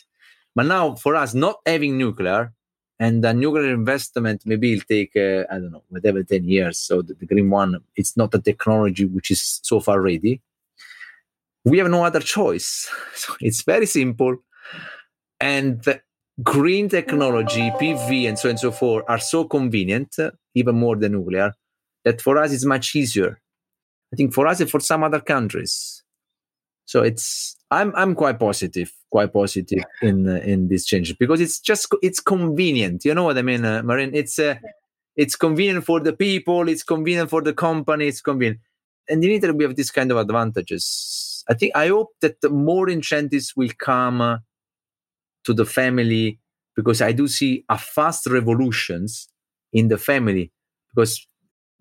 But 0.55 0.67
now 0.67 0.95
for 0.95 1.17
us 1.17 1.33
not 1.33 1.57
having 1.65 1.97
nuclear 1.97 2.53
and 3.03 3.25
the 3.25 3.33
nuclear 3.35 3.75
investment 3.75 4.39
maybe 4.51 4.67
it'll 4.73 4.91
take 4.97 5.13
uh, 5.17 5.43
i 5.53 5.55
don't 5.59 5.73
know 5.73 5.83
whatever 5.89 6.23
10 6.23 6.45
years. 6.45 6.79
So 6.79 7.03
the, 7.03 7.15
the, 7.15 7.27
green 7.27 7.51
one 7.51 7.71
it's 7.97 8.17
not 8.17 8.35
a 8.35 8.39
technology 8.39 9.07
which 9.07 9.31
is 9.31 9.61
so 9.71 9.81
far 9.81 10.01
ready. 10.01 10.41
We 11.65 11.79
have 11.79 11.91
no 11.91 12.05
other 12.05 12.21
choice. 12.37 12.71
So 13.23 13.35
it's 13.41 13.63
very 13.63 13.87
simple. 13.87 14.35
And 15.41 15.77
green 16.43 16.89
technology 16.89 17.67
pv 17.81 18.29
and 18.29 18.39
so 18.39 18.49
on 18.49 18.53
and 18.53 18.61
so 18.67 18.71
forth 18.71 19.05
are 19.13 19.23
so 19.33 19.41
convenient 19.57 20.13
even 20.55 20.75
more 20.85 20.97
than 20.97 21.13
nuclear 21.13 21.53
that 22.05 22.21
for 22.23 22.35
us 22.43 22.53
it's 22.53 22.65
much 22.65 22.87
easier. 23.01 23.33
I 24.13 24.17
think 24.17 24.33
for 24.33 24.47
us 24.47 24.61
and 24.61 24.71
for 24.71 24.81
some 24.81 25.03
other 25.03 25.21
countries 25.21 26.03
so 26.85 27.03
it's 27.03 27.57
i'm 27.71 27.93
i'm 27.97 28.15
quite 28.15 28.39
positive 28.39 28.93
quite 29.11 29.33
positive 29.33 29.85
in 30.01 30.29
uh, 30.29 30.37
in 30.37 30.69
this 30.69 30.85
change 30.85 31.17
because 31.19 31.41
it's 31.41 31.61
just 31.61 31.87
it's 32.03 32.21
convenient. 32.21 33.05
You 33.05 33.15
know 33.15 33.25
what 33.25 33.39
i 33.39 33.43
mean 33.43 33.65
uh, 33.65 33.83
Marine 33.83 34.15
it's 34.15 34.39
uh, 34.39 34.57
it's 35.17 35.37
convenient 35.37 35.85
for 35.85 36.01
the 36.01 36.13
people 36.13 36.69
it's 36.69 36.83
convenient 36.83 37.31
for 37.31 37.43
the 37.43 37.53
company 37.53 38.09
it's 38.09 38.21
convenient. 38.21 38.61
And 39.09 39.23
in 39.25 39.31
italy 39.31 39.53
we 39.53 39.65
have 39.65 39.77
this 39.77 39.91
kind 39.91 40.11
of 40.11 40.17
advantages. 40.17 41.45
I 41.49 41.55
think 41.55 41.73
i 41.77 41.89
hope 41.89 42.11
that 42.21 42.37
more 42.51 42.89
incentives 42.89 43.55
will 43.57 43.73
come 43.79 44.21
uh, 44.21 44.39
to 45.45 45.53
the 45.53 45.67
family 45.67 46.39
because 46.75 47.03
i 47.03 47.13
do 47.13 47.29
see 47.29 47.65
a 47.69 47.77
fast 47.77 48.27
revolutions 48.27 49.29
in 49.73 49.89
the 49.89 49.99
family 49.99 50.53
because 50.95 51.27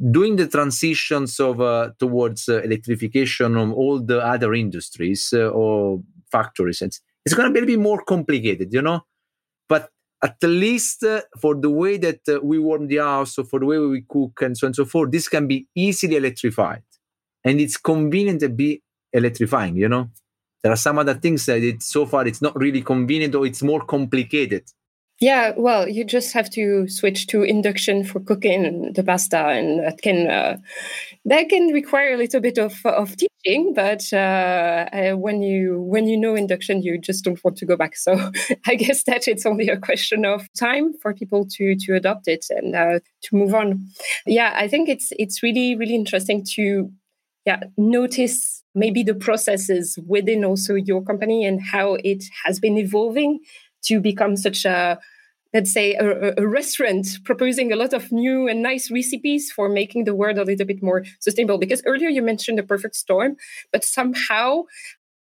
doing 0.09 0.35
the 0.35 0.47
transitions 0.47 1.39
of 1.39 1.61
uh, 1.61 1.91
towards 1.99 2.49
uh, 2.49 2.61
electrification 2.61 3.55
of 3.55 3.71
all 3.73 3.99
the 3.99 4.19
other 4.19 4.53
industries 4.53 5.33
uh, 5.33 5.47
or 5.49 6.01
factories 6.31 6.81
it's, 6.81 7.01
it's 7.25 7.35
going 7.35 7.47
to 7.47 7.53
be 7.53 7.59
a 7.59 7.61
little 7.61 7.75
bit 7.75 7.83
more 7.83 8.03
complicated 8.03 8.73
you 8.73 8.81
know 8.81 9.01
but 9.69 9.89
at 10.23 10.41
least 10.43 11.03
uh, 11.03 11.21
for 11.39 11.55
the 11.55 11.69
way 11.69 11.97
that 11.97 12.19
uh, 12.27 12.39
we 12.41 12.57
warm 12.57 12.87
the 12.87 12.97
house 12.97 13.37
or 13.37 13.43
for 13.43 13.59
the 13.59 13.65
way 13.65 13.77
we 13.77 14.03
cook 14.07 14.41
and 14.41 14.57
so 14.57 14.65
on 14.65 14.69
and 14.69 14.75
so 14.75 14.85
forth 14.85 15.11
this 15.11 15.27
can 15.27 15.47
be 15.47 15.67
easily 15.75 16.15
electrified 16.15 16.83
and 17.43 17.59
it's 17.59 17.77
convenient 17.77 18.39
to 18.39 18.49
be 18.49 18.81
electrifying. 19.13 19.75
You 19.75 19.89
know, 19.89 20.09
there 20.63 20.71
are 20.71 20.77
some 20.77 20.99
other 20.99 21.15
things 21.15 21.45
that 21.45 21.61
it, 21.63 21.83
so 21.83 22.05
far 22.05 22.27
it's 22.27 22.41
not 22.41 22.55
really 22.55 22.81
convenient 22.81 23.35
or 23.35 23.45
it's 23.45 23.63
more 23.63 23.81
complicated. 23.81 24.63
Yeah, 25.21 25.53
well, 25.55 25.87
you 25.87 26.03
just 26.03 26.33
have 26.33 26.49
to 26.51 26.87
switch 26.87 27.27
to 27.27 27.43
induction 27.43 28.03
for 28.03 28.19
cooking 28.19 28.91
the 28.93 29.03
pasta, 29.03 29.37
and 29.49 29.79
that 29.85 30.01
can 30.01 30.27
uh, 30.27 30.57
that 31.25 31.47
can 31.47 31.67
require 31.67 32.13
a 32.15 32.17
little 32.17 32.41
bit 32.41 32.57
of 32.57 32.73
of 32.85 33.15
teaching. 33.17 33.73
But 33.75 34.11
uh, 34.11 34.89
uh, 34.91 35.11
when 35.17 35.43
you 35.43 35.79
when 35.79 36.07
you 36.07 36.17
know 36.17 36.33
induction, 36.33 36.81
you 36.81 36.97
just 36.97 37.23
don't 37.23 37.43
want 37.43 37.57
to 37.57 37.67
go 37.67 37.77
back. 37.77 37.93
So 38.01 38.31
I 38.67 38.73
guess 38.75 39.03
that 39.03 39.27
it's 39.27 39.45
only 39.45 39.69
a 39.69 39.77
question 39.77 40.25
of 40.25 40.47
time 40.59 40.93
for 41.01 41.13
people 41.13 41.45
to 41.57 41.75
to 41.75 41.93
adopt 41.95 42.27
it 42.27 42.47
and 42.49 42.75
uh, 42.75 42.99
to 43.23 43.35
move 43.35 43.53
on. 43.53 43.85
Yeah, 44.25 44.53
I 44.55 44.67
think 44.67 44.89
it's 44.89 45.09
it's 45.19 45.43
really 45.43 45.75
really 45.75 45.95
interesting 45.95 46.43
to 46.55 46.89
yeah 47.45 47.61
notice 47.77 48.63
maybe 48.73 49.03
the 49.03 49.13
processes 49.13 49.99
within 50.07 50.45
also 50.45 50.75
your 50.75 51.03
company 51.03 51.45
and 51.45 51.61
how 51.61 51.95
it 52.03 52.23
has 52.45 52.59
been 52.59 52.77
evolving 52.77 53.39
to 53.83 53.99
become 53.99 54.35
such 54.35 54.65
a 54.65 54.99
let's 55.53 55.73
say 55.73 55.95
a, 55.95 56.33
a, 56.37 56.47
restaurant 56.47 57.05
proposing 57.25 57.73
a 57.73 57.75
lot 57.75 57.93
of 57.93 58.09
new 58.11 58.47
and 58.47 58.61
nice 58.61 58.89
recipes 58.89 59.51
for 59.51 59.67
making 59.67 60.05
the 60.05 60.15
world 60.15 60.37
a 60.37 60.45
little 60.45 60.65
bit 60.65 60.81
more 60.81 61.03
sustainable. 61.19 61.57
Because 61.57 61.83
earlier 61.85 62.07
you 62.07 62.21
mentioned 62.21 62.57
the 62.57 62.63
perfect 62.63 62.95
storm 62.95 63.35
but 63.71 63.83
somehow 63.83 64.63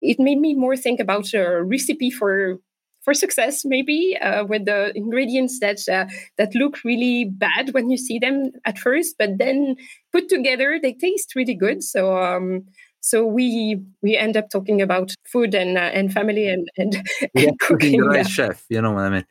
it 0.01 0.21
made 0.21 0.39
me 0.39 0.55
more 0.55 0.77
think 0.77 1.01
about 1.01 1.33
a 1.35 1.63
recipe 1.63 2.11
for 2.11 2.59
for 3.03 3.15
success 3.15 3.65
maybe 3.65 4.19
uh, 4.21 4.45
with 4.45 4.67
the 4.67 4.93
ingredients 4.95 5.61
that 5.61 5.81
uh, 5.89 6.07
that 6.37 6.55
look 6.55 6.85
really 6.85 7.25
bad 7.25 7.73
when 7.73 7.89
you 7.89 7.97
see 7.97 8.19
them 8.19 8.53
at 8.67 8.79
first 8.79 9.15
but 9.19 9.39
then 9.39 9.77
put 10.13 10.29
together 10.29 10.79
they 10.81 10.93
taste 10.93 11.35
really 11.35 11.55
good. 11.55 11.83
So 11.83 12.19
um, 12.23 12.67
so 13.01 13.25
we 13.25 13.81
we 14.03 14.17
end 14.17 14.37
up 14.37 14.51
talking 14.51 14.83
about 14.83 15.15
food 15.25 15.55
and 15.55 15.79
uh, 15.79 15.91
and 15.93 16.13
family 16.13 16.49
and 16.49 16.69
and, 16.77 17.03
and 17.35 17.59
cooking. 17.61 18.01
The 18.01 18.07
right 18.07 18.17
yeah. 18.19 18.23
chef, 18.23 18.65
you 18.69 18.83
know 18.83 18.93
what 18.93 19.05
I 19.05 19.11
mean. 19.11 19.25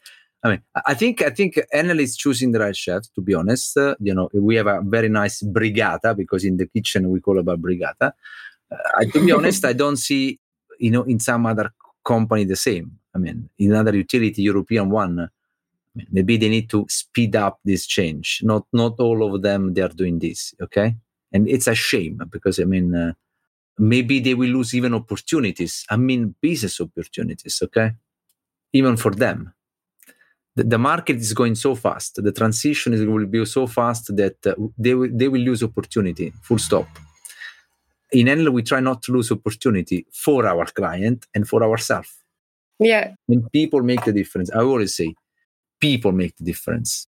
I 0.43 0.49
mean, 0.49 0.61
I 0.85 0.93
think 0.93 1.21
I 1.21 1.29
think 1.29 1.59
Enel 1.73 1.99
is 1.99 2.15
choosing 2.15 2.51
the 2.51 2.59
right 2.59 2.75
chef. 2.75 3.03
To 3.15 3.21
be 3.21 3.33
honest, 3.33 3.75
uh, 3.77 3.95
you 3.99 4.13
know, 4.13 4.29
we 4.33 4.55
have 4.55 4.67
a 4.67 4.81
very 4.81 5.09
nice 5.09 5.41
brigata 5.41 6.15
because 6.15 6.45
in 6.45 6.57
the 6.57 6.67
kitchen 6.67 7.09
we 7.09 7.19
call 7.19 7.39
about 7.39 7.61
brigata. 7.61 8.13
Uh, 8.71 9.05
to 9.11 9.25
be 9.25 9.31
honest, 9.31 9.65
I 9.65 9.73
don't 9.73 9.97
see 9.97 10.39
you 10.79 10.91
know 10.91 11.03
in 11.03 11.19
some 11.19 11.45
other 11.45 11.71
company 12.03 12.45
the 12.45 12.55
same. 12.55 12.97
I 13.13 13.17
mean, 13.17 13.49
in 13.57 13.71
another 13.71 13.95
utility, 13.95 14.43
European 14.43 14.89
one, 14.89 15.29
maybe 16.11 16.37
they 16.37 16.49
need 16.49 16.69
to 16.69 16.85
speed 16.87 17.35
up 17.35 17.59
this 17.65 17.85
change. 17.87 18.41
Not 18.43 18.65
not 18.71 18.99
all 18.99 19.35
of 19.35 19.41
them 19.41 19.73
they 19.73 19.81
are 19.81 19.89
doing 19.89 20.19
this. 20.19 20.53
Okay, 20.61 20.95
and 21.33 21.49
it's 21.49 21.67
a 21.67 21.75
shame 21.75 22.21
because 22.31 22.59
I 22.59 22.63
mean. 22.63 22.95
Uh, 22.95 23.13
maybe 23.77 24.19
they 24.19 24.33
will 24.33 24.49
lose 24.49 24.73
even 24.73 24.93
opportunities. 24.93 25.85
I 25.89 25.97
mean, 25.97 26.35
business 26.41 26.81
opportunities, 26.81 27.59
okay? 27.63 27.91
Even 28.73 28.97
for 28.97 29.11
them. 29.11 29.53
The, 30.55 30.63
the 30.63 30.77
market 30.77 31.17
is 31.17 31.33
going 31.33 31.55
so 31.55 31.75
fast. 31.75 32.21
The 32.23 32.31
transition 32.31 32.93
is, 32.93 33.05
will 33.05 33.27
be 33.27 33.45
so 33.45 33.67
fast 33.67 34.15
that 34.15 34.45
uh, 34.45 34.55
they, 34.77 34.95
will, 34.95 35.09
they 35.13 35.27
will 35.27 35.41
lose 35.41 35.61
opportunity, 35.63 36.33
full 36.41 36.57
stop. 36.57 36.87
In 38.11 38.27
Enel, 38.27 38.51
we 38.51 38.63
try 38.63 38.79
not 38.79 39.01
to 39.03 39.11
lose 39.11 39.31
opportunity 39.31 40.07
for 40.13 40.47
our 40.47 40.65
client 40.65 41.25
and 41.35 41.47
for 41.47 41.63
ourselves. 41.63 42.09
Yeah. 42.79 43.13
And 43.27 43.51
people 43.51 43.83
make 43.83 44.03
the 44.05 44.13
difference. 44.13 44.49
I 44.51 44.59
always 44.59 44.95
say, 44.95 45.13
people 45.79 46.11
make 46.11 46.35
the 46.37 46.43
difference. 46.43 47.07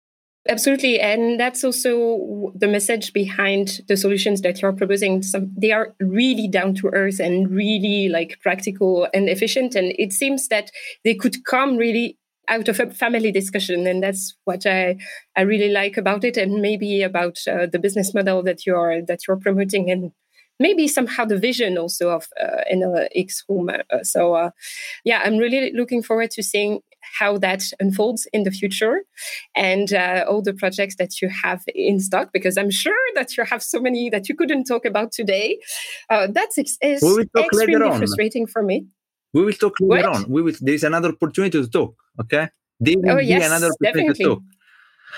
Absolutely. 0.49 0.99
And 0.99 1.39
that's 1.39 1.63
also 1.63 2.53
the 2.55 2.67
message 2.67 3.11
behind 3.11 3.81
the 3.87 3.97
solutions 3.97 4.41
that 4.41 4.61
you're 4.61 4.71
proposing. 4.71 5.21
Some, 5.21 5.51
they 5.57 5.71
are 5.71 5.93
really 5.99 6.47
down 6.47 6.73
to 6.75 6.87
earth 6.93 7.19
and 7.19 7.49
really 7.49 8.07
like 8.07 8.39
practical 8.41 9.07
and 9.13 9.27
efficient. 9.27 9.75
And 9.75 9.93
it 9.97 10.13
seems 10.13 10.47
that 10.47 10.71
they 11.03 11.15
could 11.15 11.43
come 11.43 11.75
really 11.75 12.17
out 12.47 12.69
of 12.69 12.79
a 12.79 12.89
family 12.91 13.31
discussion. 13.31 13.87
And 13.87 14.01
that's 14.01 14.37
what 14.45 14.65
I, 14.65 14.97
I 15.35 15.41
really 15.41 15.69
like 15.69 15.97
about 15.97 16.23
it. 16.23 16.37
And 16.37 16.61
maybe 16.61 17.01
about 17.01 17.39
uh, 17.45 17.65
the 17.69 17.79
business 17.79 18.13
model 18.13 18.41
that 18.43 18.65
you're, 18.65 19.01
that 19.01 19.27
you're 19.27 19.37
promoting 19.37 19.91
and 19.91 20.11
maybe 20.59 20.87
somehow 20.87 21.25
the 21.25 21.37
vision 21.37 21.77
also 21.77 22.09
of 22.09 22.25
uh, 22.41 22.61
Enel 22.73 23.07
X 23.15 23.43
Home. 23.47 23.69
Uh, 23.69 24.03
so, 24.03 24.33
uh, 24.33 24.51
yeah, 25.03 25.21
I'm 25.23 25.37
really 25.37 25.71
looking 25.73 26.01
forward 26.01 26.31
to 26.31 26.41
seeing 26.43 26.79
how 27.19 27.37
that 27.37 27.63
unfolds 27.79 28.27
in 28.33 28.43
the 28.43 28.51
future 28.51 29.01
and 29.55 29.93
uh, 29.93 30.25
all 30.27 30.41
the 30.41 30.53
projects 30.53 30.95
that 30.97 31.21
you 31.21 31.29
have 31.29 31.63
in 31.73 31.99
stock 31.99 32.29
because 32.33 32.57
i'm 32.57 32.71
sure 32.71 32.93
that 33.15 33.37
you 33.37 33.43
have 33.43 33.61
so 33.63 33.79
many 33.79 34.09
that 34.09 34.29
you 34.29 34.35
couldn't 34.35 34.65
talk 34.65 34.85
about 34.85 35.11
today. 35.11 35.59
Uh, 36.09 36.27
that's 36.31 36.57
ex- 36.57 36.77
is 36.81 37.03
extremely 37.37 37.97
frustrating 37.97 38.47
for 38.47 38.63
me. 38.63 38.85
We 39.33 39.43
will 39.45 39.53
talk 39.53 39.75
later 39.79 40.09
what? 40.09 40.23
on. 40.23 40.29
We 40.29 40.41
will 40.41 40.55
there's 40.61 40.83
another 40.83 41.09
opportunity 41.09 41.61
to 41.61 41.69
talk 41.69 41.95
okay? 42.21 42.49
There 42.79 42.95
will 42.97 43.11
oh, 43.11 43.17
yes, 43.17 43.39
be 43.41 43.45
another 43.45 43.71
opportunity 43.73 44.07
definitely. 44.07 44.25
to 44.25 44.29
talk. 44.29 44.41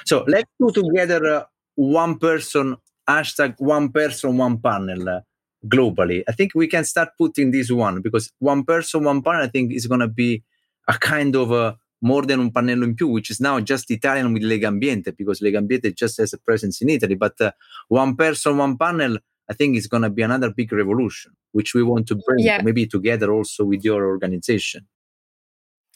So 0.06 0.24
let's 0.28 0.50
do 0.60 0.72
together 0.82 1.22
uh, 1.36 1.44
one 1.76 2.18
person 2.18 2.78
hashtag 3.08 3.56
one 3.58 3.92
person 3.92 4.38
one 4.38 4.58
panel 4.60 5.10
uh, 5.10 5.20
globally. 5.68 6.24
I 6.28 6.32
think 6.32 6.54
we 6.56 6.68
can 6.68 6.86
start 6.86 7.10
putting 7.18 7.52
this 7.52 7.70
one 7.72 8.02
because 8.02 8.32
one 8.40 8.64
person 8.64 9.04
one 9.04 9.22
panel 9.22 9.42
i 9.42 9.48
think 9.48 9.74
is 9.74 9.88
going 9.88 10.00
to 10.00 10.08
be 10.08 10.44
a 10.90 10.98
kind 10.98 11.36
of 11.36 11.52
a 11.52 11.78
more 12.02 12.26
than 12.26 12.40
un 12.40 12.52
pannello 12.52 12.84
in 12.84 12.96
più, 12.96 13.08
which 13.10 13.30
is 13.30 13.40
now 13.40 13.60
just 13.60 13.92
Italian 13.92 14.34
with 14.34 14.44
Legambiente 14.44 15.16
because 15.16 15.42
Legambiente 15.42 15.94
just 15.94 16.18
has 16.18 16.34
a 16.34 16.38
presence 16.38 16.82
in 16.82 16.90
Italy. 16.90 17.16
But 17.16 17.40
uh, 17.42 17.52
one 17.88 18.16
person, 18.16 18.58
one 18.58 18.78
panel, 18.78 19.18
I 19.50 19.54
think 19.54 19.78
is 19.78 19.88
going 19.88 20.04
to 20.04 20.10
be 20.10 20.22
another 20.22 20.52
big 20.52 20.72
revolution, 20.72 21.34
which 21.52 21.74
we 21.74 21.84
want 21.84 22.08
to 22.08 22.16
bring 22.16 22.46
yeah. 22.46 22.62
maybe 22.64 22.88
together 22.88 23.32
also 23.32 23.66
with 23.66 23.84
your 23.84 24.06
organization. 24.06 24.88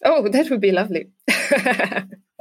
Oh, 0.05 0.27
that 0.27 0.49
would 0.49 0.61
be 0.61 0.71
lovely. 0.71 1.09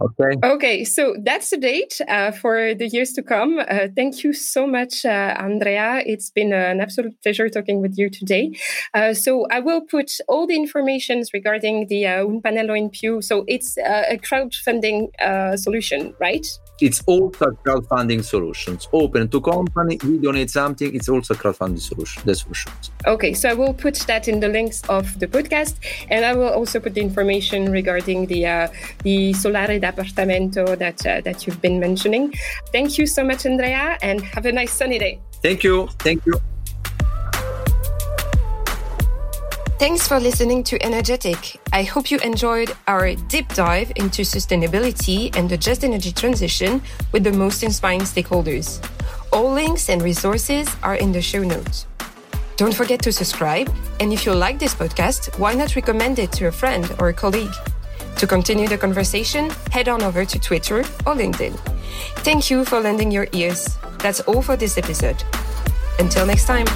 Okay. 0.00 0.36
Okay, 0.42 0.84
so 0.84 1.14
that's 1.22 1.50
the 1.50 1.58
date 1.58 2.00
uh, 2.08 2.32
for 2.32 2.74
the 2.74 2.88
years 2.88 3.12
to 3.12 3.22
come. 3.22 3.58
Uh, 3.60 3.88
thank 3.94 4.24
you 4.24 4.32
so 4.32 4.66
much, 4.66 5.04
uh, 5.04 5.34
Andrea. 5.38 6.02
It's 6.06 6.30
been 6.30 6.52
an 6.52 6.80
absolute 6.80 7.14
pleasure 7.22 7.48
talking 7.48 7.80
with 7.80 7.98
you 7.98 8.08
today. 8.08 8.52
Uh, 8.94 9.12
so 9.14 9.46
I 9.50 9.60
will 9.60 9.82
put 9.82 10.10
all 10.28 10.46
the 10.46 10.56
informations 10.56 11.30
regarding 11.34 11.86
the 11.88 12.06
Un 12.06 12.40
in 12.44 12.90
Più. 12.90 13.22
So 13.22 13.44
it's 13.46 13.76
uh, 13.78 14.04
a 14.08 14.16
crowdfunding 14.16 15.08
uh, 15.20 15.56
solution, 15.56 16.14
right? 16.18 16.46
It's 16.80 17.02
also 17.06 17.46
crowdfunding 17.64 18.24
solutions 18.24 18.88
open 18.92 19.28
to 19.28 19.40
company. 19.40 19.98
We 20.04 20.18
donate 20.18 20.50
something 20.50 20.94
it's 20.94 21.08
also 21.08 21.34
crowdfunding 21.34 21.80
solution 21.80 22.22
the 22.24 22.34
solutions 22.34 22.90
okay 23.06 23.34
so 23.34 23.48
i 23.48 23.54
will 23.54 23.74
put 23.74 23.94
that 24.06 24.28
in 24.28 24.40
the 24.40 24.48
links 24.48 24.82
of 24.88 25.18
the 25.18 25.26
podcast 25.26 25.74
and 26.10 26.24
i 26.24 26.34
will 26.34 26.48
also 26.48 26.80
put 26.80 26.94
the 26.94 27.00
information 27.00 27.70
regarding 27.70 28.26
the 28.26 28.46
uh, 28.46 28.68
the 29.04 29.32
solare 29.32 29.80
d'appartamento 29.80 30.76
that 30.78 31.04
uh, 31.06 31.20
that 31.20 31.46
you've 31.46 31.60
been 31.60 31.78
mentioning. 31.80 32.32
Thank 32.72 32.98
you 32.98 33.06
so 33.06 33.24
much 33.24 33.46
andrea 33.46 33.98
and 34.02 34.20
have 34.20 34.46
a 34.46 34.52
nice 34.52 34.72
sunny 34.72 34.98
day. 34.98 35.20
Thank 35.42 35.64
you. 35.64 35.88
Thank 35.98 36.24
you 36.26 36.40
Thanks 39.82 40.06
for 40.06 40.20
listening 40.20 40.62
to 40.62 40.80
Energetic. 40.80 41.58
I 41.72 41.82
hope 41.82 42.08
you 42.08 42.20
enjoyed 42.20 42.70
our 42.86 43.16
deep 43.26 43.48
dive 43.48 43.90
into 43.96 44.22
sustainability 44.22 45.36
and 45.36 45.50
the 45.50 45.56
just 45.56 45.82
energy 45.82 46.12
transition 46.12 46.80
with 47.10 47.24
the 47.24 47.32
most 47.32 47.64
inspiring 47.64 48.02
stakeholders. 48.02 48.78
All 49.32 49.52
links 49.52 49.88
and 49.88 50.00
resources 50.00 50.68
are 50.84 50.94
in 50.94 51.10
the 51.10 51.20
show 51.20 51.42
notes. 51.42 51.88
Don't 52.56 52.72
forget 52.72 53.02
to 53.02 53.10
subscribe, 53.10 53.74
and 53.98 54.12
if 54.12 54.24
you 54.24 54.32
like 54.32 54.60
this 54.60 54.72
podcast, 54.72 55.36
why 55.36 55.52
not 55.52 55.74
recommend 55.74 56.20
it 56.20 56.30
to 56.34 56.46
a 56.46 56.52
friend 56.52 56.88
or 57.00 57.08
a 57.08 57.12
colleague? 57.12 57.54
To 58.18 58.26
continue 58.28 58.68
the 58.68 58.78
conversation, 58.78 59.50
head 59.72 59.88
on 59.88 60.04
over 60.04 60.24
to 60.24 60.38
Twitter 60.38 60.78
or 61.06 61.16
LinkedIn. 61.16 61.58
Thank 62.22 62.50
you 62.50 62.64
for 62.64 62.78
lending 62.78 63.10
your 63.10 63.26
ears. 63.32 63.76
That's 63.98 64.20
all 64.20 64.42
for 64.42 64.54
this 64.54 64.78
episode. 64.78 65.24
Until 65.98 66.24
next 66.24 66.46
time. 66.46 66.68